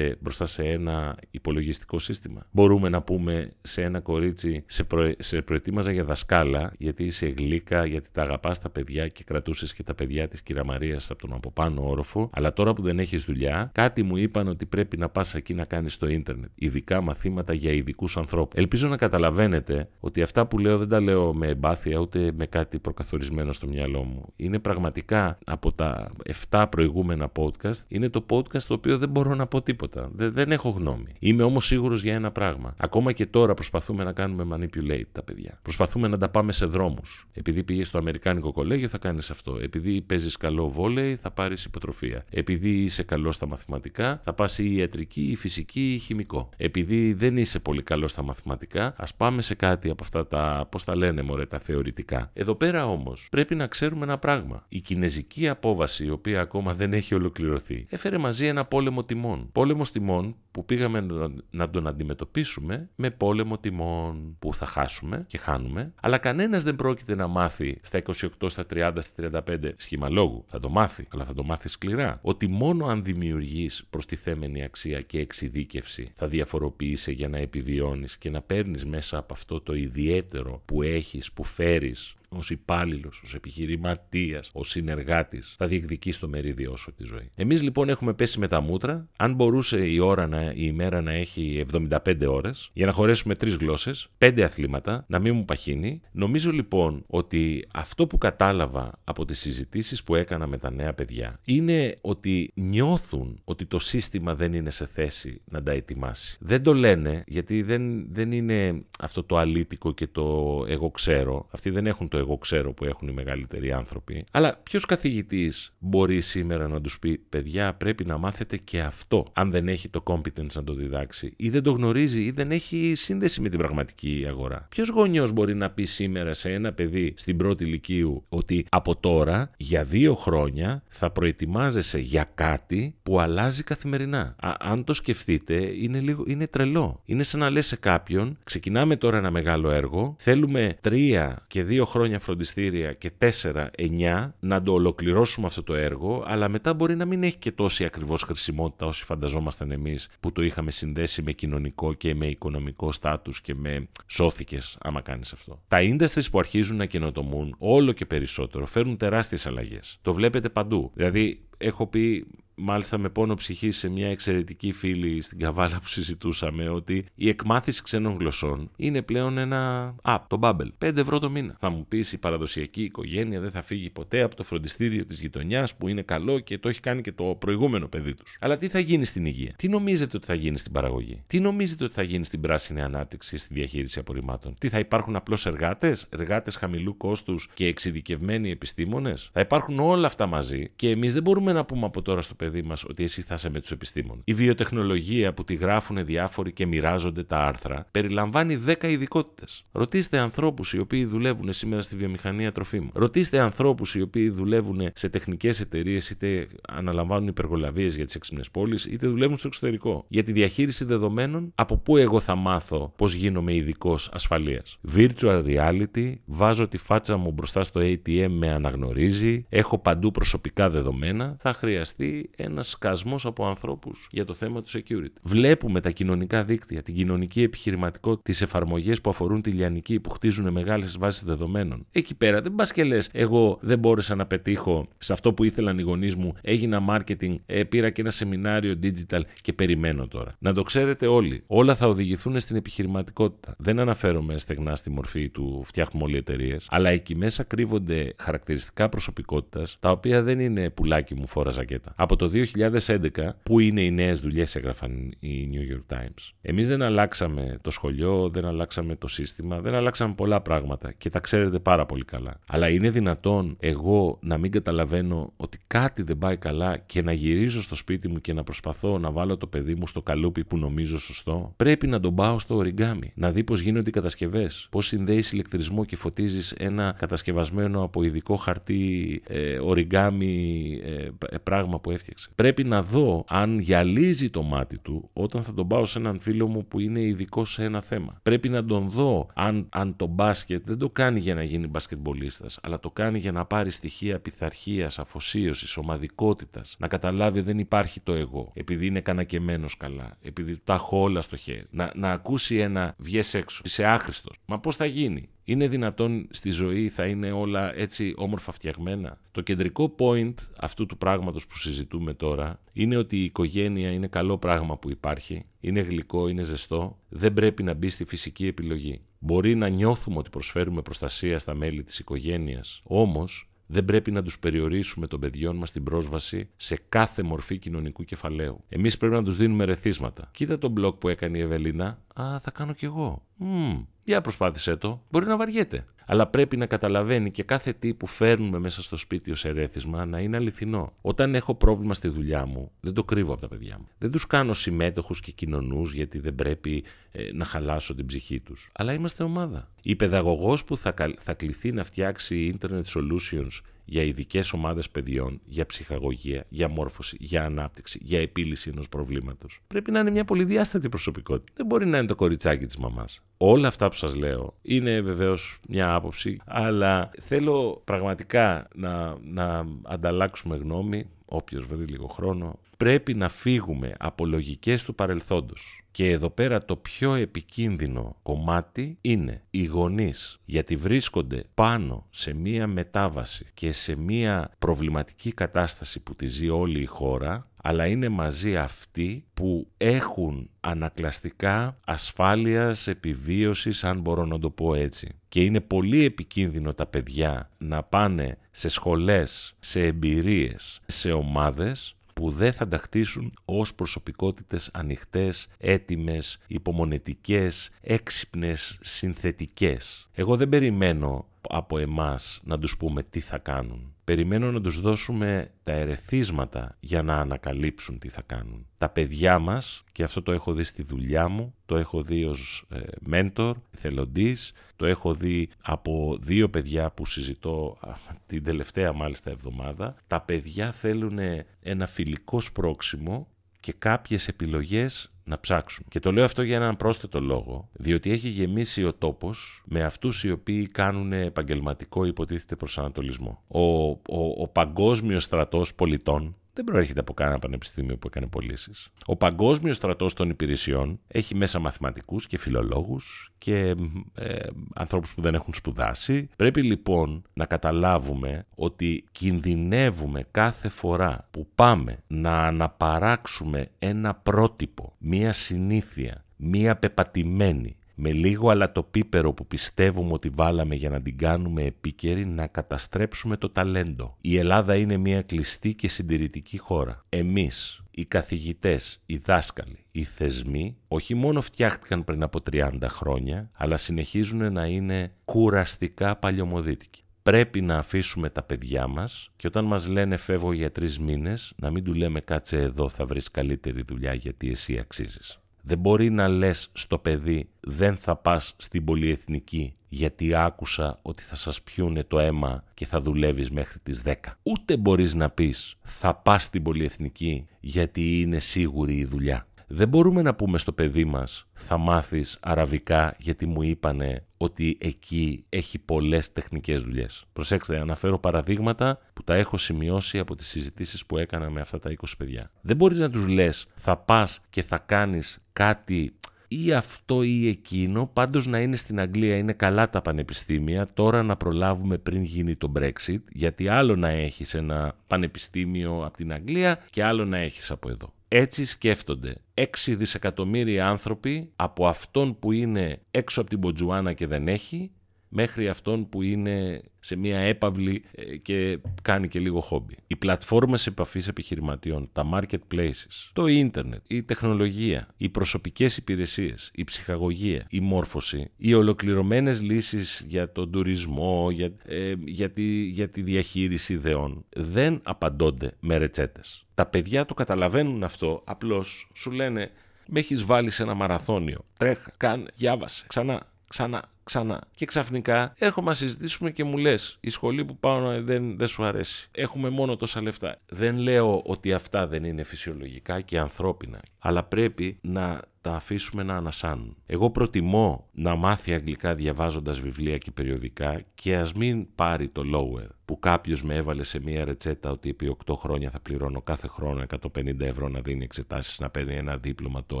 μπροστά 0.20 0.46
σε 0.46 0.62
ένα 0.62 1.16
υπολογιστικό 1.30 1.98
σύστημα. 1.98 2.46
Μπορούμε 2.50 2.88
να 2.88 3.02
πούμε 3.02 3.52
σε 3.60 3.82
ένα 3.82 4.00
κορίτσι, 4.00 4.64
σε, 4.66 4.84
προ... 4.84 5.12
σε 5.18 5.42
προετοίμαζα 5.42 5.92
για 5.92 6.04
δασκάλα, 6.04 6.72
γιατί 6.78 7.04
είσαι 7.04 7.26
γλύκα, 7.26 7.86
γιατί 7.86 8.08
τα 8.12 8.22
αγαπάς 8.22 8.60
τα 8.60 8.70
παιδιά 8.70 9.08
και 9.08 9.24
κρατούσες 9.24 9.74
και 9.74 9.82
τα 9.82 9.94
παιδιά 9.94 10.28
της 10.28 10.42
κυρα 10.42 10.64
Μαρίας 10.64 11.10
από 11.10 11.20
τον 11.20 11.32
από 11.32 11.50
πάνω 11.50 11.88
όροφο. 11.88 12.30
Αλλά 12.32 12.52
τώρα 12.52 12.72
που 12.72 12.82
δεν 12.82 12.98
έχεις 12.98 13.24
δουλειά, 13.24 13.70
κάτι 13.74 14.02
μου 14.02 14.16
είπαν 14.16 14.48
ότι 14.48 14.66
πρέπει 14.66 14.96
να 14.96 15.08
πας 15.08 15.34
εκεί 15.34 15.54
να 15.54 15.64
κάνεις 15.64 15.94
στο 15.94 16.08
ίντερνετ. 16.08 16.50
Ειδικά 16.54 17.00
μαθήματα 17.00 17.52
για 17.52 17.72
ειδικούς 17.72 18.16
ανθρώπους. 18.16 18.60
Ελπίζω 18.60 18.88
να 18.88 18.96
καταλαβαίνετε 18.96 19.88
ότι 20.00 20.22
αυτά 20.22 20.46
που 20.46 20.58
λέω 20.58 20.78
δεν 20.78 20.88
τα 20.88 21.00
λέω 21.00 21.34
με 21.34 21.46
εμπάθεια 21.46 21.98
ούτε 21.98 22.32
με 22.36 22.46
κάτι 22.46 22.78
προκαθορισμένο 22.78 23.52
στο 23.52 23.66
μυαλό 23.66 24.02
μου. 24.02 24.32
Είναι 24.36 24.58
πραγματικά 24.58 25.38
από 25.44 25.72
τα 25.72 26.12
7 26.50 26.64
προηγούμενα 26.70 27.32
podcast, 27.36 27.80
είναι 27.88 28.08
το 28.08 28.26
podcast 28.30 28.62
το 28.62 28.74
οποίο 28.74 28.98
δεν 28.98 29.08
μπορώ 29.34 29.46
να 29.46 29.46
πω 29.46 29.62
τίποτα. 29.62 30.10
Δεν, 30.14 30.52
έχω 30.52 30.68
γνώμη. 30.68 31.12
Είμαι 31.18 31.42
όμως 31.42 31.66
σίγουρος 31.66 32.02
για 32.02 32.14
ένα 32.14 32.30
πράγμα. 32.30 32.74
Ακόμα 32.76 33.12
και 33.12 33.26
τώρα 33.26 33.54
προσπαθούμε 33.54 34.04
να 34.04 34.12
κάνουμε 34.12 34.56
manipulate 34.56 35.06
τα 35.12 35.22
παιδιά. 35.22 35.58
Προσπαθούμε 35.62 36.08
να 36.08 36.18
τα 36.18 36.28
πάμε 36.28 36.52
σε 36.52 36.66
δρόμους. 36.66 37.26
Επειδή 37.32 37.62
πήγες 37.62 37.86
στο 37.86 37.98
Αμερικάνικο 37.98 38.52
κολέγιο, 38.52 38.88
θα 38.88 38.98
κάνεις 38.98 39.30
αυτό. 39.30 39.58
Επειδή 39.62 40.00
παίζεις 40.00 40.36
καλό 40.36 40.68
βόλεϊ, 40.68 41.16
θα 41.16 41.30
πάρεις 41.30 41.64
υποτροφία. 41.64 42.24
Επειδή 42.30 42.82
είσαι 42.82 43.02
καλό 43.02 43.32
στα 43.32 43.46
μαθηματικά, 43.46 44.20
θα 44.24 44.32
πας 44.32 44.58
ή 44.58 44.76
ιατρική, 44.76 45.22
ή 45.22 45.36
φυσική 45.36 45.92
ή 45.94 45.98
χημικό. 45.98 46.48
Επειδή 46.56 47.12
δεν 47.12 47.36
είσαι 47.36 47.58
πολύ 47.58 47.82
καλό 47.82 48.08
στα 48.08 48.22
μαθηματικά, 48.22 48.94
ας 48.96 49.14
πάμε 49.14 49.42
σε 49.42 49.54
κάτι 49.54 49.90
από 49.90 50.04
αυτά 50.04 50.26
τα, 50.26 50.66
πώς 50.70 50.84
τα 50.84 50.96
λένε, 50.96 51.22
μωρέ, 51.22 51.46
τα 51.46 51.58
θεωρητικά. 51.58 52.30
Εδώ 52.32 52.54
πέρα 52.54 52.86
όμως 52.86 53.26
πρέπει 53.30 53.54
να 53.54 53.66
ξέρουμε 53.66 54.04
ένα 54.04 54.18
πράγμα. 54.18 54.64
Η 54.68 54.80
κινέζικη 54.80 55.48
απόβαση, 55.48 56.04
η 56.04 56.10
οποία 56.10 56.40
ακόμα 56.40 56.74
δεν 56.74 56.92
έχει 56.92 57.14
ολοκληρωθεί, 57.14 57.86
έφερε 57.88 58.18
μαζί 58.18 58.46
ένα 58.46 58.64
πόλεμο 58.64 59.04
τιμών. 59.04 59.23
Πόλεμος 59.52 59.90
τιμών 59.90 60.36
που 60.50 60.64
πήγαμε 60.64 61.06
να 61.50 61.70
τον 61.70 61.86
αντιμετωπίσουμε 61.86 62.88
με 62.94 63.10
πόλεμο 63.10 63.58
τιμών 63.58 64.36
που 64.38 64.54
θα 64.54 64.66
χάσουμε 64.66 65.24
και 65.26 65.38
χάνουμε, 65.38 65.92
αλλά 66.00 66.18
κανένας 66.18 66.62
δεν 66.62 66.76
πρόκειται 66.76 67.14
να 67.14 67.26
μάθει 67.26 67.78
στα 67.82 68.02
28, 68.16 68.28
στα 68.46 68.66
30, 68.74 68.92
στα 68.98 69.42
35 69.46 69.58
σχήμα 69.76 70.08
λόγου. 70.08 70.44
Θα 70.46 70.60
το 70.60 70.68
μάθει, 70.68 71.06
αλλά 71.10 71.24
θα 71.24 71.34
το 71.34 71.42
μάθει 71.42 71.68
σκληρά. 71.68 72.18
Ότι 72.22 72.46
μόνο 72.48 72.86
αν 72.86 73.02
δημιουργείς 73.02 73.84
προστιθέμενη 73.90 74.62
αξία 74.62 75.00
και 75.00 75.18
εξειδίκευση 75.18 76.10
θα 76.14 76.26
διαφοροποιήσει 76.26 77.12
για 77.12 77.28
να 77.28 77.38
επιβιώνεις 77.38 78.18
και 78.18 78.30
να 78.30 78.42
παίρνεις 78.42 78.84
μέσα 78.84 79.18
από 79.18 79.32
αυτό 79.32 79.60
το 79.60 79.74
ιδιαίτερο 79.74 80.62
που 80.64 80.82
έχεις, 80.82 81.32
που 81.32 81.44
φέρεις 81.44 82.14
ως 82.36 82.50
υπάλληλος, 82.50 83.20
ως 83.24 83.34
επιχειρηματίας, 83.34 84.50
ως 84.52 84.68
συνεργάτης, 84.68 85.54
θα 85.58 85.66
διεκδικήσει 85.66 86.20
το 86.20 86.28
μερίδιό 86.28 86.76
σου 86.76 86.94
τη 86.94 87.04
ζωή. 87.04 87.30
Εμείς 87.34 87.62
λοιπόν 87.62 87.88
έχουμε 87.88 88.12
πέσει 88.12 88.38
με 88.38 88.48
τα 88.48 88.60
μούτρα. 88.60 89.08
Αν 89.16 89.34
μπορούσε 89.34 89.86
η, 89.86 89.98
ώρα 89.98 90.26
να, 90.26 90.42
η 90.42 90.52
ημέρα 90.56 91.02
να 91.02 91.12
έχει 91.12 91.64
75 91.72 92.26
ώρες, 92.26 92.70
για 92.72 92.86
να 92.86 92.92
χωρέσουμε 92.92 93.34
τρεις 93.34 93.54
γλώσσες, 93.54 94.08
πέντε 94.18 94.44
αθλήματα, 94.44 95.04
να 95.08 95.18
μην 95.18 95.34
μου 95.34 95.44
παχύνει. 95.44 96.00
Νομίζω 96.12 96.52
λοιπόν 96.52 97.04
ότι 97.06 97.68
αυτό 97.72 98.06
που 98.06 98.18
κατάλαβα 98.18 98.92
από 99.04 99.24
τις 99.24 99.38
συζητήσεις 99.38 100.02
που 100.02 100.14
έκανα 100.14 100.46
με 100.46 100.58
τα 100.58 100.70
νέα 100.70 100.94
παιδιά 100.94 101.40
είναι 101.44 101.98
ότι 102.00 102.50
νιώθουν 102.54 103.40
ότι 103.44 103.66
το 103.66 103.78
σύστημα 103.78 104.34
δεν 104.34 104.52
είναι 104.52 104.70
σε 104.70 104.86
θέση 104.86 105.40
να 105.44 105.62
τα 105.62 105.72
ετοιμάσει. 105.72 106.36
Δεν 106.40 106.62
το 106.62 106.74
λένε 106.74 107.24
γιατί 107.26 107.62
δεν, 107.62 108.12
δεν 108.12 108.32
είναι 108.32 108.84
αυτό 108.98 109.24
το 109.24 109.36
αλήτικο 109.36 109.92
και 109.92 110.06
το 110.06 110.64
εγώ 110.68 110.90
ξέρω. 110.90 111.46
Αυτοί 111.50 111.70
δεν 111.70 111.86
έχουν 111.86 112.08
το 112.08 112.18
εγώ 112.24 112.38
ξέρω 112.38 112.72
που 112.72 112.84
έχουν 112.84 113.08
οι 113.08 113.12
μεγαλύτεροι 113.12 113.72
άνθρωποι. 113.72 114.24
Αλλά 114.30 114.60
ποιος 114.62 114.84
καθηγητής 114.84 115.74
μπορεί 115.78 116.20
σήμερα 116.20 116.68
να 116.68 116.80
τους 116.80 116.98
πει: 116.98 117.18
Παιδιά, 117.28 117.74
πρέπει 117.74 118.04
να 118.04 118.18
μάθετε 118.18 118.56
και 118.56 118.80
αυτό, 118.80 119.26
αν 119.32 119.50
δεν 119.50 119.68
έχει 119.68 119.88
το 119.88 120.02
competence 120.06 120.52
να 120.54 120.64
το 120.64 120.74
διδάξει, 120.74 121.32
ή 121.36 121.50
δεν 121.50 121.62
το 121.62 121.70
γνωρίζει, 121.72 122.22
ή 122.22 122.30
δεν 122.30 122.50
έχει 122.50 122.92
σύνδεση 122.96 123.40
με 123.40 123.48
την 123.48 123.58
πραγματική 123.58 124.24
αγορά. 124.28 124.66
Ποιος 124.70 124.88
γονιός 124.88 125.32
μπορεί 125.32 125.54
να 125.54 125.70
πει 125.70 125.84
σήμερα 125.84 126.32
σε 126.32 126.52
ένα 126.52 126.72
παιδί 126.72 127.14
στην 127.16 127.36
πρώτη 127.36 127.64
ηλικίου 127.64 128.24
ότι 128.28 128.66
από 128.68 128.96
τώρα 128.96 129.50
για 129.56 129.84
δύο 129.84 130.14
χρόνια 130.14 130.82
θα 130.88 131.10
προετοιμάζεσαι 131.10 131.98
για 131.98 132.30
κάτι 132.34 132.94
που 133.02 133.20
αλλάζει 133.20 133.62
καθημερινά. 133.62 134.34
αν 134.58 134.84
το 134.84 134.94
σκεφτείτε, 134.94 135.54
είναι, 135.54 136.00
λίγο, 136.00 136.24
είναι 136.26 136.46
τρελό. 136.46 137.00
Είναι 137.04 137.22
σαν 137.22 137.40
να 137.40 137.50
λες 137.50 137.66
σε 137.66 137.76
κάποιον: 137.76 138.38
Ξεκινάμε 138.44 138.96
τώρα 138.96 139.16
ένα 139.16 139.30
μεγάλο 139.30 139.70
έργο, 139.70 140.16
θέλουμε 140.18 140.76
τρία 140.80 141.42
και 141.46 141.62
δύο 141.62 141.84
χρόνια 141.84 142.03
χρόνια 142.04 142.24
φροντιστήρια 142.24 142.92
και 142.92 143.10
4-9 143.18 144.30
να 144.40 144.62
το 144.62 144.72
ολοκληρώσουμε 144.72 145.46
αυτό 145.46 145.62
το 145.62 145.74
έργο, 145.74 146.24
αλλά 146.26 146.48
μετά 146.48 146.74
μπορεί 146.74 146.96
να 146.96 147.04
μην 147.04 147.22
έχει 147.22 147.36
και 147.36 147.52
τόση 147.52 147.84
ακριβώς 147.84 148.22
χρησιμότητα 148.22 148.86
όσοι 148.86 149.04
φανταζόμασταν 149.04 149.70
εμείς 149.70 150.08
που 150.20 150.32
το 150.32 150.42
είχαμε 150.42 150.70
συνδέσει 150.70 151.22
με 151.22 151.32
κοινωνικό 151.32 151.92
και 151.92 152.14
με 152.14 152.26
οικονομικό 152.26 152.92
στάτους 152.92 153.40
και 153.40 153.54
με 153.54 153.88
σώθηκες, 154.06 154.76
άμα 154.80 155.00
κάνεις 155.00 155.32
αυτό. 155.32 155.62
Τα 155.68 155.78
industries 155.80 156.30
που 156.30 156.38
αρχίζουν 156.38 156.76
να 156.76 156.86
καινοτομούν 156.86 157.54
όλο 157.58 157.92
και 157.92 158.06
περισσότερο 158.06 158.66
φέρνουν 158.66 158.96
τεράστιες 158.96 159.46
αλλαγές. 159.46 159.98
Το 160.02 160.14
βλέπετε 160.14 160.48
παντού. 160.48 160.90
Δηλαδή, 160.94 161.46
έχω 161.58 161.86
πει 161.86 162.26
μάλιστα 162.54 162.98
με 162.98 163.08
πόνο 163.08 163.34
ψυχή 163.34 163.70
σε 163.70 163.88
μια 163.88 164.08
εξαιρετική 164.08 164.72
φίλη 164.72 165.22
στην 165.22 165.38
Καβάλα 165.38 165.80
που 165.80 165.88
συζητούσαμε 165.88 166.68
ότι 166.68 167.04
η 167.14 167.28
εκμάθηση 167.28 167.82
ξένων 167.82 168.16
γλωσσών 168.18 168.70
είναι 168.76 169.02
πλέον 169.02 169.38
ένα 169.38 169.94
app, 170.02 170.18
το 170.26 170.38
Bubble. 170.42 170.68
5 170.84 170.96
ευρώ 170.96 171.18
το 171.18 171.30
μήνα. 171.30 171.56
Θα 171.60 171.70
μου 171.70 171.86
πεις 171.88 172.12
η 172.12 172.18
παραδοσιακή 172.18 172.82
οικογένεια 172.82 173.40
δεν 173.40 173.50
θα 173.50 173.62
φύγει 173.62 173.90
ποτέ 173.90 174.22
από 174.22 174.36
το 174.36 174.44
φροντιστήριο 174.44 175.06
της 175.06 175.20
γειτονιάς 175.20 175.74
που 175.74 175.88
είναι 175.88 176.02
καλό 176.02 176.38
και 176.38 176.58
το 176.58 176.68
έχει 176.68 176.80
κάνει 176.80 177.02
και 177.02 177.12
το 177.12 177.24
προηγούμενο 177.24 177.88
παιδί 177.88 178.14
τους. 178.14 178.36
Αλλά 178.40 178.56
τι 178.56 178.68
θα 178.68 178.78
γίνει 178.78 179.04
στην 179.04 179.26
υγεία, 179.26 179.54
τι 179.56 179.68
νομίζετε 179.68 180.16
ότι 180.16 180.26
θα 180.26 180.34
γίνει 180.34 180.58
στην 180.58 180.72
παραγωγή, 180.72 181.22
τι 181.26 181.40
νομίζετε 181.40 181.84
ότι 181.84 181.94
θα 181.94 182.02
γίνει 182.02 182.24
στην 182.24 182.40
πράσινη 182.40 182.82
ανάπτυξη, 182.82 183.36
στη 183.36 183.54
διαχείριση 183.54 183.98
απορριμμάτων, 183.98 184.54
τι 184.58 184.68
θα 184.68 184.78
υπάρχουν 184.78 185.16
απλώς 185.16 185.46
εργάτες, 185.46 186.06
εργάτες 186.10 186.56
χαμηλού 186.56 186.96
κόστους 186.96 187.48
και 187.54 187.66
εξειδικευμένοι 187.66 188.50
επιστήμονες; 188.50 189.30
Θα 189.32 189.40
υπάρχουν 189.40 189.78
όλα 189.78 190.06
αυτά 190.06 190.26
μαζί 190.26 190.70
και 190.76 190.90
εμείς 190.90 191.12
δεν 191.12 191.22
μπορούμε 191.22 191.52
να 191.52 191.64
πούμε 191.64 191.86
από 191.86 192.02
τώρα 192.02 192.22
στο 192.22 192.34
παιδί 192.44 192.62
μας 192.62 192.84
ότι 192.84 193.02
εσύ 193.02 193.22
θα 193.22 193.34
είσαι 193.34 193.50
με 193.50 193.60
τους 193.60 193.70
επιστήμονες. 193.70 194.22
Η 194.26 194.34
βιοτεχνολογία 194.34 195.34
που 195.34 195.44
τη 195.44 195.54
γράφουν 195.54 196.04
διάφοροι 196.04 196.52
και 196.52 196.66
μοιράζονται 196.66 197.22
τα 197.22 197.38
άρθρα 197.38 197.86
περιλαμβάνει 197.90 198.60
10 198.66 198.88
ειδικότητες. 198.88 199.64
Ρωτήστε 199.72 200.18
ανθρώπους 200.18 200.72
οι 200.72 200.78
οποίοι 200.78 201.04
δουλεύουν 201.04 201.52
σήμερα 201.52 201.82
στη 201.82 201.96
βιομηχανία 201.96 202.52
τροφίμων. 202.52 202.90
Ρωτήστε 202.94 203.38
ανθρώπους 203.40 203.94
οι 203.94 204.00
οποίοι 204.00 204.30
δουλεύουν 204.30 204.80
σε 204.94 205.08
τεχνικές 205.08 205.60
εταιρείες, 205.60 206.10
είτε 206.10 206.48
αναλαμβάνουν 206.68 207.28
υπεργολαβίες 207.28 207.94
για 207.94 208.04
τις 208.04 208.14
έξυπνες 208.14 208.50
πόλεις, 208.50 208.84
είτε 208.84 209.06
δουλεύουν 209.06 209.38
στο 209.38 209.46
εξωτερικό. 209.46 210.04
Για 210.08 210.22
τη 210.22 210.32
διαχείριση 210.32 210.84
δεδομένων, 210.84 211.52
από 211.54 211.76
πού 211.76 211.96
εγώ 211.96 212.20
θα 212.20 212.34
μάθω 212.34 212.92
πώς 212.96 213.14
γίνομαι 213.14 213.54
ειδικός 213.54 214.10
ασφαλείας. 214.12 214.78
Virtual 214.96 215.44
reality, 215.44 216.14
βάζω 216.24 216.68
τη 216.68 216.78
φάτσα 216.78 217.16
μου 217.16 217.30
μπροστά 217.30 217.64
στο 217.64 217.80
ATM, 217.80 218.28
με 218.28 218.52
αναγνωρίζει, 218.52 219.46
έχω 219.48 219.78
παντού 219.78 220.10
προσωπικά 220.10 220.70
δεδομένα, 220.70 221.36
θα 221.38 221.52
χρειαστεί 221.52 222.30
ένας 222.36 222.68
σκασμός 222.68 223.26
από 223.26 223.46
ανθρώπους 223.46 224.08
για 224.10 224.24
το 224.24 224.34
θέμα 224.34 224.62
του 224.62 224.70
security. 224.70 225.12
Βλέπουμε 225.22 225.80
τα 225.80 225.90
κοινωνικά 225.90 226.44
δίκτυα, 226.44 226.82
την 226.82 226.94
κοινωνική 226.94 227.42
επιχειρηματικότητα, 227.42 228.22
τις 228.22 228.42
εφαρμογές 228.42 229.00
που 229.00 229.10
αφορούν 229.10 229.42
τη 229.42 229.50
λιανική, 229.50 230.00
που 230.00 230.10
χτίζουν 230.10 230.52
μεγάλες 230.52 230.98
βάσεις 230.98 231.24
δεδομένων. 231.24 231.86
Εκεί 231.92 232.14
πέρα 232.14 232.42
δεν 232.42 232.54
πας 232.54 232.72
και 232.72 232.84
λες, 232.84 233.08
εγώ 233.12 233.58
δεν 233.60 233.78
μπόρεσα 233.78 234.14
να 234.14 234.26
πετύχω 234.26 234.88
σε 234.98 235.12
αυτό 235.12 235.32
που 235.32 235.44
ήθελαν 235.44 235.78
οι 235.78 235.82
γονείς 235.82 236.16
μου, 236.16 236.34
έγινα 236.40 236.84
marketing, 236.88 237.36
ε, 237.46 237.64
πήρα 237.64 237.90
και 237.90 238.00
ένα 238.00 238.10
σεμινάριο 238.10 238.78
digital 238.82 239.20
και 239.40 239.52
περιμένω 239.52 240.08
τώρα. 240.08 240.34
Να 240.38 240.52
το 240.52 240.62
ξέρετε 240.62 241.06
όλοι, 241.06 241.42
όλα 241.46 241.74
θα 241.74 241.86
οδηγηθούν 241.86 242.40
στην 242.40 242.56
επιχειρηματικότητα. 242.56 243.54
Δεν 243.58 243.78
αναφέρομαι 243.78 244.38
στεγνά 244.38 244.76
στη 244.76 244.90
μορφή 244.90 245.28
του 245.28 245.62
φτιάχνουμε 245.64 246.04
όλοι 246.04 246.16
εταιρείες, 246.16 246.66
αλλά 246.70 246.90
εκεί 246.90 247.16
μέσα 247.16 247.42
κρύβονται 247.42 248.14
χαρακτηριστικά 248.18 248.88
προσωπικότητας 248.88 249.76
τα 249.80 249.90
οποία 249.90 250.22
δεν 250.22 250.40
είναι 250.40 250.70
πουλάκι 250.70 251.14
μου 251.14 251.26
φόρα 251.26 251.50
ζακέτα. 251.50 251.92
Από 251.96 252.16
το 252.16 252.23
2011, 252.32 253.36
που 253.42 253.60
είναι 253.60 253.82
οι 253.82 253.90
νέες 253.90 254.20
δουλειές, 254.20 254.56
έγραφαν 254.56 255.14
οι 255.18 255.50
New 255.52 255.74
York 255.74 255.96
Times. 255.96 256.32
Εμείς 256.42 256.68
δεν 256.68 256.82
αλλάξαμε 256.82 257.58
το 257.62 257.70
σχολείο, 257.70 258.28
δεν 258.28 258.44
αλλάξαμε 258.44 258.96
το 258.96 259.08
σύστημα, 259.08 259.60
δεν 259.60 259.74
αλλάξαμε 259.74 260.14
πολλά 260.14 260.40
πράγματα 260.40 260.92
και 260.92 261.10
τα 261.10 261.20
ξέρετε 261.20 261.58
πάρα 261.58 261.86
πολύ 261.86 262.04
καλά. 262.04 262.40
Αλλά 262.46 262.68
είναι 262.68 262.90
δυνατόν 262.90 263.56
εγώ 263.60 264.18
να 264.22 264.38
μην 264.38 264.50
καταλαβαίνω 264.50 265.32
ότι 265.36 265.58
κάτι 265.66 266.02
δεν 266.02 266.18
πάει 266.18 266.36
καλά 266.36 266.76
και 266.76 267.02
να 267.02 267.12
γυρίζω 267.12 267.62
στο 267.62 267.74
σπίτι 267.74 268.08
μου 268.08 268.20
και 268.20 268.32
να 268.32 268.42
προσπαθώ 268.42 268.98
να 268.98 269.10
βάλω 269.10 269.36
το 269.36 269.46
παιδί 269.46 269.74
μου 269.74 269.86
στο 269.86 270.02
καλούπι 270.02 270.44
που 270.44 270.58
νομίζω 270.58 270.98
σωστό. 270.98 271.52
Πρέπει 271.56 271.86
να 271.86 272.00
τον 272.00 272.14
πάω 272.14 272.38
στο 272.38 272.56
οριγκάμι, 272.56 273.12
να 273.14 273.30
δει 273.30 273.44
πώς 273.44 273.60
γίνονται 273.60 273.88
οι 273.88 273.92
κατασκευές, 273.92 274.68
πώς 274.70 274.86
συνδέεις 274.86 275.32
ηλεκτρισμό 275.32 275.84
και 275.84 275.96
φωτίζεις 275.96 276.52
ένα 276.52 276.94
κατασκευασμένο 276.98 277.82
από 277.82 278.02
ειδικό 278.02 278.36
χαρτί 278.36 279.20
ε, 279.26 279.58
οριγκάμι 279.58 280.80
ε, 280.84 281.08
πράγμα 281.42 281.80
που 281.80 281.90
έφτιαξες. 281.90 282.13
Πρέπει 282.34 282.64
να 282.64 282.82
δω 282.82 283.24
αν 283.28 283.58
γυαλίζει 283.58 284.30
το 284.30 284.42
μάτι 284.42 284.78
του 284.78 285.10
όταν 285.12 285.42
θα 285.42 285.54
τον 285.54 285.68
πάω 285.68 285.86
σε 285.86 285.98
έναν 285.98 286.20
φίλο 286.20 286.46
μου 286.46 286.66
που 286.66 286.80
είναι 286.80 287.00
ειδικό 287.00 287.44
σε 287.44 287.64
ένα 287.64 287.80
θέμα. 287.80 288.20
Πρέπει 288.22 288.48
να 288.48 288.64
τον 288.64 288.90
δω 288.90 289.28
αν, 289.34 289.66
αν 289.70 289.96
το 289.96 290.06
μπάσκετ 290.06 290.62
δεν 290.66 290.78
το 290.78 290.90
κάνει 290.90 291.20
για 291.20 291.34
να 291.34 291.42
γίνει 291.42 291.66
μπασκετμπολίστας, 291.66 292.58
αλλά 292.62 292.80
το 292.80 292.90
κάνει 292.90 293.18
για 293.18 293.32
να 293.32 293.44
πάρει 293.44 293.70
στοιχεία 293.70 294.20
πειθαρχίας, 294.20 294.98
αφοσίωσης, 294.98 295.76
ομαδικότητας, 295.76 296.76
να 296.78 296.88
καταλάβει 296.88 297.40
δεν 297.40 297.58
υπάρχει 297.58 298.00
το 298.00 298.12
εγώ, 298.12 298.52
επειδή 298.54 298.86
είναι 298.86 299.00
κανακεμένος 299.00 299.76
καλά, 299.76 300.16
επειδή 300.22 300.60
τα 300.64 300.74
έχω 300.74 301.00
όλα 301.00 301.20
στο 301.22 301.36
χέρι. 301.36 301.66
Να, 301.70 301.92
να 301.94 302.12
ακούσει 302.12 302.56
ένα 302.56 302.94
βγες 302.98 303.34
έξω, 303.34 303.62
είσαι 303.64 303.84
άχρηστος. 303.84 304.36
Μα 304.46 304.58
πώς 304.58 304.76
θα 304.76 304.84
γίνει; 304.84 305.28
Είναι 305.44 305.68
δυνατόν 305.68 306.28
στη 306.30 306.50
ζωή 306.50 306.88
θα 306.88 307.06
είναι 307.06 307.32
όλα 307.32 307.74
έτσι 307.76 308.14
όμορφα 308.16 308.52
φτιαγμένα; 308.52 309.20
Το 309.32 309.40
κεντρικό 309.40 309.94
point 309.98 310.34
αυτού 310.60 310.86
του 310.86 310.98
πράγματος 310.98 311.46
που 311.46 311.58
συζητούμε 311.58 312.14
τώρα 312.14 312.60
είναι 312.72 312.96
ότι 312.96 313.16
η 313.16 313.24
οικογένεια 313.24 313.90
είναι 313.90 314.06
καλό 314.06 314.38
πράγμα 314.38 314.78
που 314.78 314.90
υπάρχει, 314.90 315.46
είναι 315.60 315.80
γλυκό, 315.80 316.28
είναι 316.28 316.42
ζεστό, 316.42 316.98
δεν 317.08 317.32
πρέπει 317.32 317.62
να 317.62 317.74
μπει 317.74 317.88
στη 317.88 318.04
φυσική 318.04 318.46
επιλογή. 318.46 319.00
Μπορεί 319.18 319.54
να 319.54 319.68
νιώθουμε 319.68 320.18
ότι 320.18 320.30
προσφέρουμε 320.30 320.82
προστασία 320.82 321.38
στα 321.38 321.54
μέλη 321.54 321.82
της 321.82 321.98
οικογένειας, 321.98 322.80
όμως 322.84 323.48
δεν 323.66 323.84
πρέπει 323.84 324.10
να 324.10 324.22
τους 324.22 324.38
περιορίσουμε 324.38 325.06
των 325.06 325.20
παιδιών 325.20 325.56
μας 325.56 325.72
την 325.72 325.82
πρόσβαση 325.82 326.48
σε 326.56 326.78
κάθε 326.88 327.22
μορφή 327.22 327.58
κοινωνικού 327.58 328.04
κεφαλαίου. 328.04 328.64
Εμείς 328.68 328.96
πρέπει 328.96 329.14
να 329.14 329.22
τους 329.22 329.36
δίνουμε 329.36 329.64
ρεθίσματα. 329.64 330.30
Κοίτα 330.32 330.58
τον 330.58 330.74
blog 330.78 330.98
που 330.98 331.08
έκανε 331.08 331.38
η 331.38 331.40
Ευελίνα. 331.40 332.03
Α, 332.20 332.40
θα 332.40 332.50
κάνω 332.50 332.72
κι 332.72 332.84
εγώ. 332.84 333.22
Μμμ, 333.36 333.84
για 334.04 334.20
προσπάθησέ 334.20 334.76
το. 334.76 335.02
Μπορεί 335.10 335.26
να 335.26 335.36
βαριέται. 335.36 335.84
Αλλά 336.06 336.26
πρέπει 336.26 336.56
να 336.56 336.66
καταλαβαίνει 336.66 337.30
και 337.30 337.42
κάθε 337.42 337.72
τι 337.72 337.94
που 337.94 338.06
φέρνουμε 338.06 338.58
μέσα 338.58 338.82
στο 338.82 338.96
σπίτι 338.96 339.30
ως 339.30 339.44
ερέθισμα 339.44 340.04
να 340.04 340.18
είναι 340.20 340.36
αληθινό. 340.36 340.92
Όταν 341.00 341.34
έχω 341.34 341.54
πρόβλημα 341.54 341.94
στη 341.94 342.08
δουλειά 342.08 342.46
μου, 342.46 342.70
δεν 342.80 342.94
το 342.94 343.04
κρύβω 343.04 343.32
από 343.32 343.40
τα 343.40 343.48
παιδιά 343.48 343.76
μου. 343.78 343.88
Δεν 343.98 344.10
τους 344.10 344.26
κάνω 344.26 344.54
συμμέτοχους 344.54 345.20
και 345.20 345.32
κοινωνούς 345.32 345.92
γιατί 345.92 346.18
δεν 346.18 346.34
πρέπει 346.34 346.84
ε, 347.12 347.32
να 347.32 347.44
χαλάσω 347.44 347.94
την 347.94 348.06
ψυχή 348.06 348.40
τους. 348.40 348.70
Αλλά 348.72 348.92
είμαστε 348.92 349.22
ομάδα. 349.22 349.68
Η 349.82 349.96
παιδαγωγός 349.96 350.64
που 350.64 350.76
θα, 350.76 350.94
θα 351.18 351.34
κληθεί 351.34 351.72
να 351.72 351.84
φτιάξει 351.84 352.56
Internet 352.58 352.84
Solutions 352.84 353.60
για 353.84 354.02
ειδικές 354.02 354.52
ομάδες 354.52 354.90
παιδιών, 354.90 355.40
για 355.44 355.66
ψυχαγωγία, 355.66 356.44
για 356.48 356.68
μόρφωση, 356.68 357.16
για 357.20 357.44
ανάπτυξη, 357.44 357.98
για 358.02 358.20
επίλυση 358.20 358.70
ενός 358.72 358.88
προβλήματος. 358.88 359.60
Πρέπει 359.66 359.90
να 359.90 360.00
είναι 360.00 360.10
μια 360.10 360.24
πολυδιάστατη 360.24 360.88
προσωπικότητα. 360.88 361.52
Δεν 361.56 361.66
μπορεί 361.66 361.86
να 361.86 361.98
είναι 361.98 362.06
το 362.06 362.14
κοριτσάκι 362.14 362.66
της 362.66 362.76
μαμάς. 362.76 363.22
Όλα 363.36 363.68
αυτά 363.68 363.88
που 363.88 363.94
σας 363.94 364.14
λέω 364.14 364.54
είναι 364.62 365.00
βεβαίως 365.00 365.58
μια 365.68 365.94
άποψη, 365.94 366.40
αλλά 366.44 367.10
θέλω 367.20 367.82
πραγματικά 367.84 368.68
να, 368.74 369.16
να 369.22 369.66
ανταλλάξουμε 369.82 370.56
γνώμη, 370.56 371.06
όποιος 371.24 371.66
βρει 371.66 371.84
λίγο 371.84 372.06
χρόνο, 372.06 372.58
πρέπει 372.76 373.14
να 373.14 373.28
φύγουμε 373.28 373.94
από 373.98 374.26
λογικές 374.26 374.84
του 374.84 374.94
παρελθόντος. 374.94 375.84
Και 375.92 376.10
εδώ 376.10 376.30
πέρα 376.30 376.64
το 376.64 376.76
πιο 376.76 377.14
επικίνδυνο 377.14 378.16
κομμάτι 378.22 378.98
είναι 379.00 379.42
οι 379.50 379.64
γονείς 379.64 380.40
γιατί 380.44 380.76
βρίσκονται 380.76 381.44
πάνω 381.54 382.06
σε 382.10 382.34
μία 382.34 382.66
μετάβαση 382.66 383.46
και 383.54 383.72
σε 383.72 383.96
μία 383.96 384.50
προβληματική 384.58 385.32
κατάσταση 385.32 386.00
που 386.00 386.14
τη 386.14 386.26
ζει 386.26 386.48
όλη 386.48 386.80
η 386.80 386.84
χώρα 386.84 387.48
αλλά 387.66 387.86
είναι 387.86 388.08
μαζί 388.08 388.56
αυτοί 388.56 389.24
που 389.34 389.68
έχουν 389.76 390.50
ανακλαστικά 390.60 391.78
ασφάλειας, 391.84 392.86
επιβίωσης, 392.86 393.84
αν 393.84 394.00
μπορώ 394.00 394.24
να 394.24 394.38
το 394.38 394.50
πω 394.50 394.74
έτσι. 394.74 395.14
Και 395.28 395.44
είναι 395.44 395.60
πολύ 395.60 396.04
επικίνδυνο 396.04 396.74
τα 396.74 396.86
παιδιά 396.86 397.50
να 397.58 397.82
πάνε 397.82 398.38
σε 398.50 398.68
σχολές, 398.68 399.54
σε 399.58 399.82
εμπειρίες, 399.82 400.80
σε 400.86 401.12
ομάδες 401.12 401.96
που 402.14 402.30
δεν 402.30 402.52
θα 402.52 402.68
τα 402.68 402.78
χτίσουν 402.78 403.32
ως 403.44 403.74
προσωπικότητες 403.74 404.70
ανοιχτές, 404.72 405.48
έτοιμες, 405.58 406.38
υπομονετικές, 406.46 407.70
έξυπνες, 407.80 408.78
συνθετικές. 408.80 410.08
Εγώ 410.14 410.36
δεν 410.36 410.48
περιμένω 410.48 411.26
από 411.48 411.78
εμάς 411.78 412.40
να 412.44 412.58
τους 412.58 412.76
πούμε 412.76 413.02
τι 413.02 413.20
θα 413.20 413.38
κάνουν. 413.38 413.93
Περιμένω 414.04 414.52
να 414.52 414.60
τους 414.60 414.80
δώσουμε 414.80 415.50
τα 415.62 415.72
ερεθίσματα 415.72 416.76
για 416.80 417.02
να 417.02 417.16
ανακαλύψουν 417.16 417.98
τι 417.98 418.08
θα 418.08 418.22
κάνουν. 418.22 418.66
Τα 418.78 418.88
παιδιά 418.88 419.38
μας, 419.38 419.84
και 419.92 420.02
αυτό 420.02 420.22
το 420.22 420.32
έχω 420.32 420.52
δει 420.52 420.64
στη 420.64 420.82
δουλειά 420.82 421.28
μου, 421.28 421.54
το 421.66 421.76
έχω 421.76 422.02
δει 422.02 422.24
ως 422.24 422.64
ε, 422.70 422.80
μέντορ, 423.00 423.56
θελοντής, 423.70 424.52
το 424.76 424.86
έχω 424.86 425.14
δει 425.14 425.48
από 425.62 426.18
δύο 426.20 426.50
παιδιά 426.50 426.90
που 426.90 427.06
συζητώ 427.06 427.78
την 428.26 428.44
τελευταία 428.44 428.92
μάλιστα 428.92 429.30
εβδομάδα. 429.30 429.96
Τα 430.06 430.20
παιδιά 430.20 430.72
θέλουν 430.72 431.18
ένα 431.60 431.86
φιλικό 431.86 432.40
σπρόξιμο 432.40 433.28
και 433.60 433.72
κάποιες 433.78 434.28
επιλογές 434.28 435.13
να 435.24 435.40
ψάξουν. 435.40 435.84
Και 435.88 436.00
το 436.00 436.12
λέω 436.12 436.24
αυτό 436.24 436.42
για 436.42 436.56
έναν 436.56 436.76
πρόσθετο 436.76 437.20
λόγο, 437.20 437.68
διότι 437.72 438.10
έχει 438.10 438.28
γεμίσει 438.28 438.84
ο 438.84 438.94
τόπος 438.94 439.62
με 439.64 439.82
αυτούς 439.82 440.24
οι 440.24 440.30
οποίοι 440.30 440.68
κάνουν 440.68 441.12
επαγγελματικό 441.12 442.04
υποτίθεται 442.04 442.56
προσανατολισμό. 442.56 443.42
Ο, 443.48 443.88
ο, 443.88 443.98
ο 444.38 444.48
παγκόσμιος 444.48 445.22
στρατός 445.22 445.74
πολιτών 445.74 446.36
δεν 446.54 446.64
προέρχεται 446.64 447.00
από 447.00 447.14
κανένα 447.14 447.38
πανεπιστήμιο 447.38 447.96
που 447.96 448.06
έκανε 448.06 448.26
πωλήσεις. 448.26 448.90
Ο 449.06 449.16
παγκόσμιος 449.16 449.76
στρατός 449.76 450.14
των 450.14 450.30
υπηρεσιών 450.30 451.00
έχει 451.08 451.34
μέσα 451.34 451.58
μαθηματικούς 451.58 452.26
και 452.26 452.38
φιλολόγους 452.38 453.32
και 453.38 453.74
ε, 454.14 454.36
ανθρώπους 454.74 455.14
που 455.14 455.22
δεν 455.22 455.34
έχουν 455.34 455.54
σπουδάσει. 455.54 456.28
Πρέπει 456.36 456.62
λοιπόν 456.62 457.22
να 457.32 457.44
καταλάβουμε 457.44 458.46
ότι 458.54 459.04
κινδυνεύουμε 459.12 460.26
κάθε 460.30 460.68
φορά 460.68 461.28
που 461.30 461.48
πάμε 461.54 462.02
να 462.06 462.46
αναπαράξουμε 462.46 463.68
ένα 463.78 464.14
πρότυπο, 464.14 464.94
μία 464.98 465.32
συνήθεια, 465.32 466.24
μία 466.36 466.76
πεπατημένη, 466.76 467.76
με 467.94 468.12
λίγο 468.12 468.50
αλατοπίπερο 468.50 469.32
που 469.32 469.46
πιστεύουμε 469.46 470.12
ότι 470.12 470.28
βάλαμε 470.28 470.74
για 470.74 470.90
να 470.90 471.02
την 471.02 471.18
κάνουμε 471.18 471.62
επίκαιρη 471.62 472.26
να 472.26 472.46
καταστρέψουμε 472.46 473.36
το 473.36 473.50
ταλέντο. 473.50 474.16
Η 474.20 474.36
Ελλάδα 474.36 474.76
είναι 474.76 474.96
μια 474.96 475.22
κλειστή 475.22 475.74
και 475.74 475.88
συντηρητική 475.88 476.58
χώρα. 476.58 477.04
Εμείς, 477.08 477.82
οι 477.90 478.04
καθηγητές, 478.04 479.02
οι 479.06 479.16
δάσκαλοι, 479.16 479.84
οι 479.92 480.02
θεσμοί 480.04 480.76
όχι 480.88 481.14
μόνο 481.14 481.40
φτιάχτηκαν 481.40 482.04
πριν 482.04 482.22
από 482.22 482.40
30 482.52 482.72
χρόνια, 482.88 483.50
αλλά 483.52 483.76
συνεχίζουν 483.76 484.52
να 484.52 484.66
είναι 484.66 485.12
κουραστικά 485.24 486.16
παλιωμοδίτικοι. 486.16 487.02
πρέπει 487.22 487.60
να 487.60 487.78
αφήσουμε 487.78 488.30
τα 488.30 488.42
παιδιά 488.42 488.86
μας 488.86 489.30
και 489.36 489.46
όταν 489.46 489.64
μας 489.64 489.86
λένε 489.86 490.16
φεύγω 490.16 490.52
για 490.52 490.72
τρεις 490.72 490.98
μήνες 490.98 491.52
να 491.56 491.70
μην 491.70 491.84
του 491.84 491.94
λέμε 491.94 492.20
κάτσε 492.20 492.56
εδώ 492.56 492.88
θα 492.88 493.06
βρεις 493.06 493.30
καλύτερη 493.30 493.82
δουλειά 493.82 494.14
γιατί 494.14 494.50
εσύ 494.50 494.78
αξίζεις. 494.78 495.38
Δεν 495.66 495.78
μπορεί 495.78 496.10
να 496.10 496.28
λες 496.28 496.70
στο 496.72 496.98
παιδί 496.98 497.48
δεν 497.60 497.96
θα 497.96 498.16
πας 498.16 498.54
στην 498.56 498.84
πολυεθνική 498.84 499.76
γιατί 499.88 500.34
άκουσα 500.34 500.98
ότι 501.02 501.22
θα 501.22 501.34
σας 501.34 501.62
πιούνε 501.62 502.04
το 502.04 502.18
αίμα 502.18 502.64
και 502.74 502.86
θα 502.86 503.00
δουλεύεις 503.00 503.50
μέχρι 503.50 503.78
τις 503.82 504.02
10. 504.04 504.14
Ούτε 504.42 504.76
μπορείς 504.76 505.14
να 505.14 505.30
πεις 505.30 505.76
θα 505.82 506.14
πας 506.14 506.42
στην 506.42 506.62
πολυεθνική 506.62 507.46
γιατί 507.60 508.20
είναι 508.20 508.38
σίγουρη 508.38 508.96
η 508.96 509.04
δουλειά. 509.04 509.46
Δεν 509.66 509.88
μπορούμε 509.88 510.22
να 510.22 510.34
πούμε 510.34 510.58
στο 510.58 510.72
παιδί 510.72 511.04
μας 511.04 511.46
θα 511.52 511.76
μάθεις 511.76 512.38
αραβικά 512.40 513.16
γιατί 513.18 513.46
μου 513.46 513.62
είπανε 513.62 514.24
ότι 514.36 514.78
εκεί 514.80 515.44
έχει 515.48 515.78
πολλές 515.78 516.32
τεχνικές 516.32 516.82
δουλειές. 516.82 517.24
Προσέξτε, 517.32 517.78
αναφέρω 517.78 518.18
παραδείγματα 518.18 518.98
που 519.12 519.22
τα 519.22 519.34
έχω 519.34 519.56
σημειώσει 519.56 520.18
από 520.18 520.34
τις 520.34 520.46
συζητήσεις 520.46 521.06
που 521.06 521.18
έκανα 521.18 521.50
με 521.50 521.60
αυτά 521.60 521.78
τα 521.78 521.90
20 521.90 521.94
παιδιά. 522.18 522.50
Δεν 522.60 522.76
μπορείς 522.76 522.98
να 522.98 523.10
τους 523.10 523.26
λες 523.26 523.66
θα 523.74 523.96
πας 523.96 524.40
και 524.50 524.62
θα 524.62 524.78
κάνεις 524.78 525.43
κάτι 525.54 526.14
ή 526.48 526.72
αυτό 526.72 527.22
ή 527.22 527.48
εκείνο, 527.48 528.10
πάντως 528.12 528.46
να 528.46 528.60
είναι 528.60 528.76
στην 528.76 529.00
Αγγλία, 529.00 529.36
είναι 529.36 529.52
καλά 529.52 529.90
τα 529.90 530.02
πανεπιστήμια, 530.02 530.88
τώρα 530.94 531.22
να 531.22 531.36
προλάβουμε 531.36 531.98
πριν 531.98 532.22
γίνει 532.22 532.56
το 532.56 532.72
Brexit, 532.78 533.20
γιατί 533.32 533.68
άλλο 533.68 533.96
να 533.96 534.08
έχεις 534.08 534.54
ένα 534.54 534.96
πανεπιστήμιο 535.06 536.04
από 536.04 536.16
την 536.16 536.32
Αγγλία 536.32 536.84
και 536.90 537.04
άλλο 537.04 537.24
να 537.24 537.38
έχεις 537.38 537.70
από 537.70 537.90
εδώ. 537.90 538.12
Έτσι 538.28 538.64
σκέφτονται 538.64 539.36
6 539.54 539.64
δισεκατομμύρια 539.96 540.88
άνθρωποι 540.88 541.50
από 541.56 541.86
αυτόν 541.86 542.38
που 542.38 542.52
είναι 542.52 543.00
έξω 543.10 543.40
από 543.40 543.50
την 543.50 543.58
Μποτζουάνα 543.58 544.12
και 544.12 544.26
δεν 544.26 544.48
έχει 544.48 544.90
μέχρι 545.36 545.68
αυτόν 545.68 546.08
που 546.08 546.22
είναι 546.22 546.80
σε 547.00 547.16
μια 547.16 547.38
έπαυλη 547.38 548.04
ε, 548.12 548.36
και 548.36 548.78
κάνει 549.02 549.28
και 549.28 549.38
λίγο 549.38 549.60
χόμπι. 549.60 549.96
Οι 550.06 550.16
πλατφόρμες 550.16 550.86
επαφής 550.86 551.28
επιχειρηματιών, 551.28 552.08
τα 552.12 552.28
marketplaces, 552.32 553.30
το 553.32 553.46
ίντερνετ, 553.46 554.00
η 554.06 554.22
τεχνολογία, 554.22 555.08
οι 555.16 555.28
προσωπικές 555.28 555.96
υπηρεσίες, 555.96 556.70
η 556.74 556.84
ψυχαγωγία, 556.84 557.66
η 557.68 557.80
μόρφωση, 557.80 558.50
οι 558.56 558.74
ολοκληρωμένες 558.74 559.60
λύσεις 559.60 560.24
για 560.26 560.52
τον 560.52 560.70
τουρισμό, 560.70 561.50
για, 561.50 561.72
ε, 561.84 562.14
για, 562.24 562.50
τη, 562.50 562.82
για 562.82 563.08
τη 563.08 563.22
διαχείριση 563.22 563.92
ιδεών 563.92 564.44
δεν 564.56 565.00
απαντώνται 565.02 565.72
με 565.80 565.96
ρετσέτες. 565.96 566.66
Τα 566.74 566.86
παιδιά 566.86 567.24
το 567.24 567.34
καταλαβαίνουν 567.34 568.04
αυτό, 568.04 568.42
απλώς 568.44 569.10
σου 569.14 569.30
λένε 569.30 569.70
με 570.06 570.18
έχεις 570.18 570.44
βάλει 570.44 570.70
σε 570.70 570.82
ένα 570.82 570.94
μαραθώνιο. 570.94 571.64
Τρέχα, 571.78 572.12
κάνε, 572.16 572.44
διάβασε, 572.54 573.04
ξανά, 573.08 573.46
ξανά, 573.68 574.02
ξανά. 574.24 574.60
Και 574.74 574.86
ξαφνικά 574.86 575.54
έρχομαι 575.58 575.88
να 575.88 575.94
συζητήσουμε 575.94 576.50
και 576.50 576.64
μου 576.64 576.76
λες: 576.76 577.16
Η 577.20 577.30
σχολή 577.30 577.64
που 577.64 577.76
πάω 577.76 578.22
δεν, 578.22 578.56
δεν 578.56 578.68
σου 578.68 578.84
αρέσει. 578.84 579.28
Έχουμε 579.32 579.68
μόνο 579.68 579.96
τόσα 579.96 580.22
λεφτά. 580.22 580.56
Δεν 580.66 580.96
λέω 580.96 581.42
ότι 581.44 581.72
αυτά 581.72 582.06
δεν 582.06 582.24
είναι 582.24 582.42
φυσιολογικά 582.42 583.20
και 583.20 583.38
ανθρώπινα. 583.38 584.00
Αλλά 584.18 584.44
πρέπει 584.44 584.98
να 585.00 585.40
τα 585.60 585.74
αφήσουμε 585.74 586.22
να 586.22 586.36
ανασάνουν. 586.36 586.96
Εγώ 587.06 587.30
προτιμώ 587.30 588.08
να 588.12 588.34
μάθει 588.34 588.72
αγγλικά 588.74 589.14
διαβάζοντας 589.14 589.80
βιβλία 589.80 590.18
και 590.18 590.30
περιοδικά 590.30 591.02
και 591.14 591.36
ας 591.36 591.52
μην 591.52 591.86
πάρει 591.94 592.28
το 592.28 592.42
lower 592.54 592.86
που 593.04 593.18
κάποιος 593.18 593.62
με 593.62 593.74
έβαλε 593.74 594.04
σε 594.04 594.20
μία 594.20 594.44
ρετσέτα 594.44 594.90
ότι 594.90 595.08
επί 595.08 595.36
8 595.46 595.54
χρόνια 595.56 595.90
θα 595.90 596.00
πληρώνω 596.00 596.42
κάθε 596.42 596.68
χρόνο 596.68 597.04
150 597.34 597.60
ευρώ 597.60 597.88
να 597.88 598.00
δίνει 598.00 598.24
εξετάσεις, 598.24 598.78
να 598.78 598.90
παίρνει 598.90 599.14
ένα 599.14 599.36
δίπλωμα, 599.36 599.84
το 599.86 600.00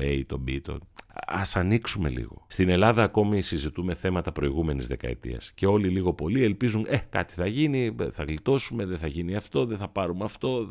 A, 0.00 0.22
το 0.26 0.42
B, 0.48 0.58
το... 0.62 0.78
Ας 1.26 1.56
ανοίξουμε 1.56 2.08
λίγο. 2.08 2.44
Στην 2.46 2.68
Ελλάδα 2.68 3.02
ακόμη 3.02 3.42
συζητούμε 3.42 3.94
θέματα 3.94 4.32
προηγούμενης 4.32 4.86
δεκαετίας 4.86 5.52
και 5.54 5.66
όλοι 5.66 5.88
λίγο 5.88 6.12
πολύ 6.12 6.42
ελπίζουν 6.42 6.86
ε, 6.88 6.96
κάτι 7.10 7.34
θα 7.34 7.46
γίνει, 7.46 7.96
θα 8.12 8.24
γλιτώσουμε, 8.24 8.84
δεν 8.84 8.98
θα 8.98 9.06
γίνει 9.06 9.36
αυτό, 9.36 9.66
δεν 9.66 9.76
θα 9.76 9.88
πάρουμε 9.88 10.24
αυτό, 10.24 10.68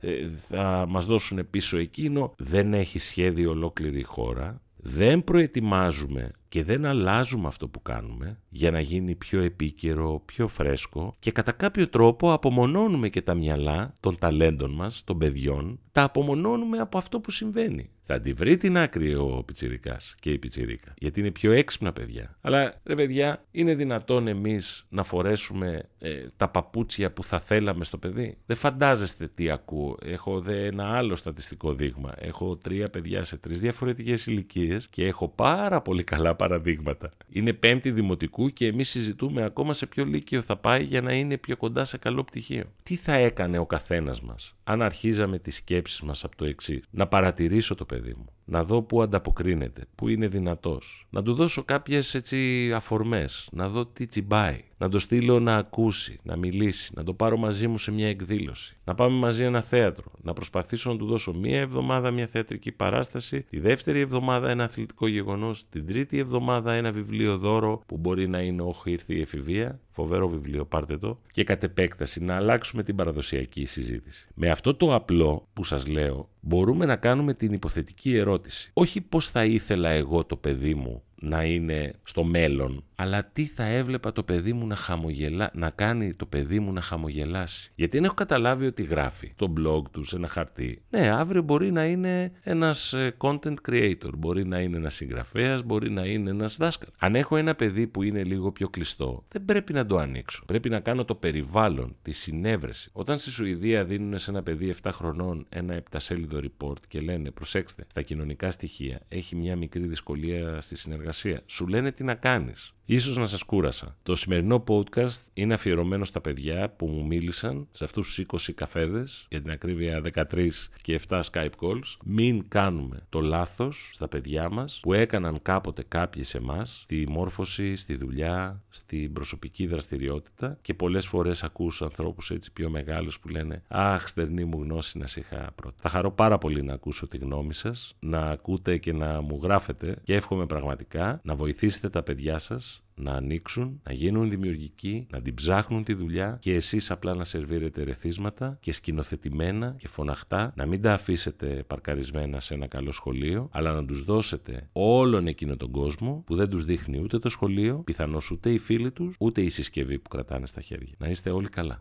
ε, 0.00 0.28
θα 0.48 0.86
μας 0.88 1.06
δώσουν 1.06 1.50
πίσω 1.50 1.78
εκείνο. 1.78 2.34
Δεν 2.36 2.74
έχει 2.74 2.98
σχέδιο 2.98 3.50
ολόκληρη 3.50 3.98
η 3.98 4.02
χώρα. 4.02 4.60
Δεν 4.76 5.24
προετοιμάζουμε 5.24 6.30
και 6.50 6.64
δεν 6.64 6.86
αλλάζουμε 6.86 7.46
αυτό 7.48 7.68
που 7.68 7.82
κάνουμε 7.82 8.38
για 8.48 8.70
να 8.70 8.80
γίνει 8.80 9.14
πιο 9.14 9.40
επίκαιρο, 9.40 10.22
πιο 10.24 10.48
φρέσκο 10.48 11.14
και 11.18 11.30
κατά 11.30 11.52
κάποιο 11.52 11.88
τρόπο 11.88 12.32
απομονώνουμε 12.32 13.08
και 13.08 13.22
τα 13.22 13.34
μυαλά 13.34 13.92
των 14.00 14.18
ταλέντων 14.18 14.70
μας, 14.70 15.04
των 15.04 15.18
παιδιών, 15.18 15.80
τα 15.92 16.02
απομονώνουμε 16.02 16.78
από 16.78 16.98
αυτό 16.98 17.20
που 17.20 17.30
συμβαίνει. 17.30 17.90
Θα 18.12 18.20
τη 18.20 18.32
βρει 18.32 18.56
την 18.56 18.78
άκρη 18.78 19.14
ο 19.14 19.42
πιτσιρικάς 19.46 20.14
και 20.20 20.30
η 20.32 20.38
πιτσιρίκα, 20.38 20.94
γιατί 20.98 21.20
είναι 21.20 21.30
πιο 21.30 21.52
έξυπνα 21.52 21.92
παιδιά. 21.92 22.36
Αλλά 22.40 22.80
ρε 22.84 22.94
παιδιά, 22.94 23.44
είναι 23.50 23.74
δυνατόν 23.74 24.26
εμείς 24.26 24.86
να 24.88 25.02
φορέσουμε 25.02 25.88
ε, 25.98 26.26
τα 26.36 26.48
παπούτσια 26.48 27.12
που 27.12 27.24
θα 27.24 27.40
θέλαμε 27.40 27.84
στο 27.84 27.98
παιδί; 27.98 28.38
Δεν 28.46 28.56
φαντάζεστε 28.56 29.28
τι 29.34 29.50
ακούω. 29.50 29.96
Έχω 30.02 30.40
δε 30.40 30.66
ένα 30.66 30.96
άλλο 30.96 31.16
στατιστικό 31.16 31.72
δείγμα. 31.72 32.12
Έχω 32.18 32.56
τρία 32.56 32.90
παιδιά 32.90 33.24
σε 33.24 33.36
τρεις 33.36 33.60
διαφορετικές 33.60 34.26
ηλικίες 34.26 34.88
και 34.90 35.06
έχω 35.06 35.28
πάρα 35.28 35.80
πολύ 35.80 36.04
καλά 36.04 36.34
παραδείγματα. 36.40 37.10
Είναι 37.28 37.52
πέμπτη 37.52 37.90
δημοτικού 37.90 38.48
και 38.48 38.66
εμείς 38.66 38.88
συζητούμε 38.88 39.44
ακόμα 39.44 39.72
σε 39.72 39.86
ποιο 39.86 40.04
λύκειο 40.04 40.40
θα 40.40 40.56
πάει 40.56 40.84
για 40.84 41.00
να 41.00 41.12
είναι 41.12 41.36
πιο 41.36 41.56
κοντά 41.56 41.84
σε 41.84 41.98
καλό 41.98 42.24
πτυχίο. 42.24 42.64
Τι 42.82 42.96
θα 42.96 43.12
έκανε 43.12 43.58
ο 43.58 43.66
καθένας 43.66 44.20
μας 44.20 44.54
αν 44.70 44.82
αρχίζαμε 44.82 45.38
τις 45.38 45.56
σκέψεις 45.56 46.00
μας 46.00 46.24
από 46.24 46.36
το 46.36 46.44
εξής; 46.44 46.82
Να 46.90 47.06
παρατηρήσω 47.06 47.74
το 47.74 47.84
παιδί 47.84 48.14
μου 48.16 48.26
να 48.50 48.64
δω 48.64 48.82
πού 48.82 49.02
ανταποκρίνεται, 49.02 49.84
πού 49.94 50.08
είναι 50.08 50.28
δυνατός, 50.28 51.06
να 51.10 51.22
του 51.22 51.34
δώσω 51.34 51.64
κάποιες 51.64 52.14
έτσι 52.14 52.72
αφορμές, 52.74 53.48
να 53.52 53.68
δω 53.68 53.86
τι 53.86 54.06
τσιμπάει, 54.06 54.64
να 54.78 54.88
το 54.88 54.98
στείλω 54.98 55.40
να 55.40 55.56
ακούσει, 55.56 56.18
να 56.22 56.36
μιλήσει, 56.36 56.92
να 56.94 57.04
το 57.04 57.14
πάρω 57.14 57.36
μαζί 57.36 57.68
μου 57.68 57.78
σε 57.78 57.90
μια 57.90 58.08
εκδήλωση, 58.08 58.76
να 58.84 58.94
πάμε 58.94 59.16
μαζί 59.16 59.42
ένα 59.42 59.60
θέατρο, 59.60 60.12
να 60.22 60.32
προσπαθήσω 60.32 60.90
να 60.90 60.96
του 60.96 61.06
δώσω 61.06 61.32
μία 61.34 61.60
εβδομάδα 61.60 62.10
μια 62.10 62.26
θεατρική 62.26 62.72
παράσταση, 62.72 63.42
τη 63.42 63.60
δεύτερη 63.60 64.00
εβδομάδα 64.00 64.50
ένα 64.50 64.64
αθλητικό 64.64 65.06
γεγονός, 65.06 65.64
την 65.70 65.86
τρίτη 65.86 66.18
εβδομάδα 66.18 66.72
ένα 66.72 66.92
βιβλίο 66.92 67.38
δώρο 67.38 67.82
που 67.86 67.96
μπορεί 67.96 68.28
να 68.28 68.40
είναι 68.40 68.62
όχι 68.62 68.90
ήρθε 68.90 69.14
η 69.14 69.20
εφηβεία, 69.20 69.80
φοβερό 70.00 70.28
βιβλίο, 70.28 70.64
πάρτε 70.64 70.98
το, 70.98 71.20
και 71.32 71.44
κατ' 71.44 71.62
επέκταση 71.62 72.24
να 72.24 72.36
αλλάξουμε 72.36 72.82
την 72.82 72.96
παραδοσιακή 72.96 73.66
συζήτηση. 73.66 74.28
Με 74.34 74.50
αυτό 74.50 74.74
το 74.74 74.94
απλό 74.94 75.48
που 75.52 75.64
σας 75.64 75.86
λέω, 75.86 76.28
μπορούμε 76.40 76.86
να 76.86 76.96
κάνουμε 76.96 77.34
την 77.34 77.52
υποθετική 77.52 78.16
ερώτηση. 78.16 78.70
Όχι 78.72 79.00
πώς 79.00 79.28
θα 79.28 79.44
ήθελα 79.44 79.88
εγώ 79.88 80.24
το 80.24 80.36
παιδί 80.36 80.74
μου 80.74 81.02
να 81.20 81.44
είναι 81.44 81.92
στο 82.02 82.24
μέλλον, 82.24 82.84
αλλά 83.00 83.24
τι 83.24 83.44
θα 83.44 83.64
έβλεπα 83.64 84.12
το 84.12 84.22
παιδί 84.22 84.52
μου 84.52 84.66
να 84.66 84.76
χαμογελά, 84.76 85.50
να 85.54 85.70
κάνει 85.70 86.14
το 86.14 86.26
παιδί 86.26 86.60
μου 86.60 86.72
να 86.72 86.80
χαμογελάσει. 86.80 87.72
Γιατί 87.74 87.96
δεν 87.96 88.04
έχω 88.04 88.14
καταλάβει 88.14 88.66
ότι 88.66 88.82
γράφει 88.82 89.32
το 89.36 89.52
blog 89.56 89.82
του 89.90 90.04
σε 90.04 90.16
ένα 90.16 90.28
χαρτί. 90.28 90.82
Ναι, 90.90 91.08
αύριο 91.10 91.42
μπορεί 91.42 91.72
να 91.72 91.84
είναι 91.84 92.32
ένας 92.42 92.92
ε, 92.92 93.16
content 93.18 93.54
creator, 93.68 94.10
μπορεί 94.16 94.46
να 94.46 94.60
είναι 94.60 94.76
ένας 94.76 94.94
συγγραφέας, 94.94 95.62
μπορεί 95.62 95.90
να 95.90 96.06
είναι 96.06 96.30
ένας 96.30 96.56
δάσκαλος. 96.56 96.94
Αν 96.98 97.14
έχω 97.14 97.36
ένα 97.36 97.54
παιδί 97.54 97.86
που 97.86 98.02
είναι 98.02 98.24
λίγο 98.24 98.52
πιο 98.52 98.68
κλειστό, 98.68 99.24
δεν 99.28 99.44
πρέπει 99.44 99.72
να 99.72 99.86
το 99.86 99.96
ανοίξω. 99.96 100.42
Πρέπει 100.46 100.68
να 100.68 100.80
κάνω 100.80 101.04
το 101.04 101.14
περιβάλλον, 101.14 101.96
τη 102.02 102.12
συνέβρεση. 102.12 102.90
Όταν 102.92 103.18
στη 103.18 103.30
Σουηδία 103.30 103.84
δίνουν 103.84 104.18
σε 104.18 104.30
ένα 104.30 104.42
παιδί 104.42 104.74
7 104.82 104.90
χρονών 104.92 105.46
ένα 105.48 105.74
επτασέλιδο 105.74 106.40
report 106.42 106.86
και 106.88 107.00
λένε, 107.00 107.30
προσέξτε, 107.30 107.86
στα 107.90 108.02
κοινωνικά 108.02 108.50
στοιχεία 108.50 109.00
έχει 109.08 109.36
μια 109.36 109.56
μικρή 109.56 109.86
δυσκολία 109.86 110.60
στη 110.60 110.76
συνεργασία 110.76 111.42
σου 111.46 111.66
λένε 111.66 111.92
τι 111.92 112.04
να 112.04 112.14
κάνεις. 112.14 112.74
Ίσως 112.92 113.16
να 113.16 113.26
σας 113.26 113.42
κούρασα. 113.42 113.96
Το 114.02 114.16
σημερινό 114.16 114.64
podcast 114.68 115.20
είναι 115.34 115.54
αφιερωμένο 115.54 116.04
στα 116.04 116.20
παιδιά 116.20 116.70
που 116.76 116.86
μου 116.86 117.06
μίλησαν 117.06 117.68
σε 117.72 117.84
αυτούς 117.84 118.06
τους 118.06 118.18
20 118.18 118.52
καφέδες, 118.54 119.26
για 119.28 119.40
την 119.40 119.50
ακρίβεια 119.50 120.00
13 120.00 120.70
και 120.82 121.00
7 121.08 121.20
Skype 121.30 121.50
calls. 121.60 121.96
Μην 122.04 122.44
κάνουμε 122.48 123.06
το 123.08 123.20
λάθος 123.20 123.90
στα 123.92 124.08
παιδιά 124.08 124.50
μας 124.50 124.80
που 124.82 124.92
έκαναν 124.92 125.42
κάποτε 125.42 125.84
κάποιοι 125.88 126.22
σε 126.22 126.38
εμάς 126.38 126.80
στη 126.82 127.06
μόρφωση, 127.08 127.76
στη 127.76 127.96
δουλειά, 127.96 128.62
στην 128.68 129.12
προσωπική 129.12 129.66
δραστηριότητα 129.66 130.58
και 130.62 130.74
πολλές 130.74 131.06
φορές 131.06 131.42
ακούς 131.42 131.82
ανθρώπους 131.82 132.30
έτσι 132.30 132.52
πιο 132.52 132.70
μεγάλους 132.70 133.20
που 133.20 133.28
λένε 133.28 133.62
«Αχ, 133.68 134.08
στερνή 134.08 134.44
μου 134.44 134.62
γνώση 134.62 134.98
να 134.98 135.06
σε 135.06 135.20
είχα 135.20 135.52
πρώτα». 135.54 135.76
Θα 135.80 135.88
χαρώ 135.88 136.12
πάρα 136.12 136.38
πολύ 136.38 136.62
να 136.62 136.72
ακούσω 136.72 137.08
τη 137.08 137.18
γνώμη 137.18 137.54
σας, 137.54 137.96
να 138.00 138.20
ακούτε 138.20 138.78
και 138.78 138.92
να 138.92 139.20
μου 139.20 139.40
γράφετε 139.42 139.96
και 140.02 140.14
εύχομαι 140.14 140.46
πραγματικά 140.46 141.20
να 141.22 141.34
βοηθήσετε 141.34 141.88
τα 141.88 142.02
παιδιά 142.02 142.38
σας 142.38 142.79
να 143.00 143.12
ανοίξουν, 143.12 143.80
να 143.82 143.92
γίνουν 143.92 144.30
δημιουργικοί, 144.30 145.06
να 145.10 145.20
την 145.22 145.34
ψάχνουν 145.34 145.84
τη 145.84 145.94
δουλειά 145.94 146.38
και 146.40 146.54
εσείς 146.54 146.90
απλά 146.90 147.14
να 147.14 147.24
σερβίρετε 147.24 147.82
ρεθίσματα 147.82 148.58
και 148.60 148.72
σκηνοθετημένα 148.72 149.74
και 149.78 149.88
φωναχτά, 149.88 150.52
να 150.56 150.66
μην 150.66 150.82
τα 150.82 150.92
αφήσετε 150.92 151.64
παρκαρισμένα 151.66 152.40
σε 152.40 152.54
ένα 152.54 152.66
καλό 152.66 152.92
σχολείο, 152.92 153.48
αλλά 153.52 153.72
να 153.72 153.84
τους 153.84 154.04
δώσετε 154.04 154.68
όλον 154.72 155.26
εκείνο 155.26 155.56
τον 155.56 155.70
κόσμο 155.70 156.22
που 156.26 156.34
δεν 156.34 156.48
τους 156.48 156.64
δείχνει 156.64 157.00
ούτε 157.02 157.18
το 157.18 157.28
σχολείο, 157.28 157.82
πιθανώς 157.84 158.30
ούτε 158.30 158.50
οι 158.50 158.58
φίλοι 158.58 158.90
τους, 158.90 159.16
ούτε 159.18 159.42
η 159.42 159.48
συσκευή 159.48 159.98
που 159.98 160.08
κρατάνε 160.08 160.46
στα 160.46 160.60
χέρια. 160.60 160.94
Να 160.98 161.08
είστε 161.08 161.30
όλοι 161.30 161.48
καλά. 161.48 161.80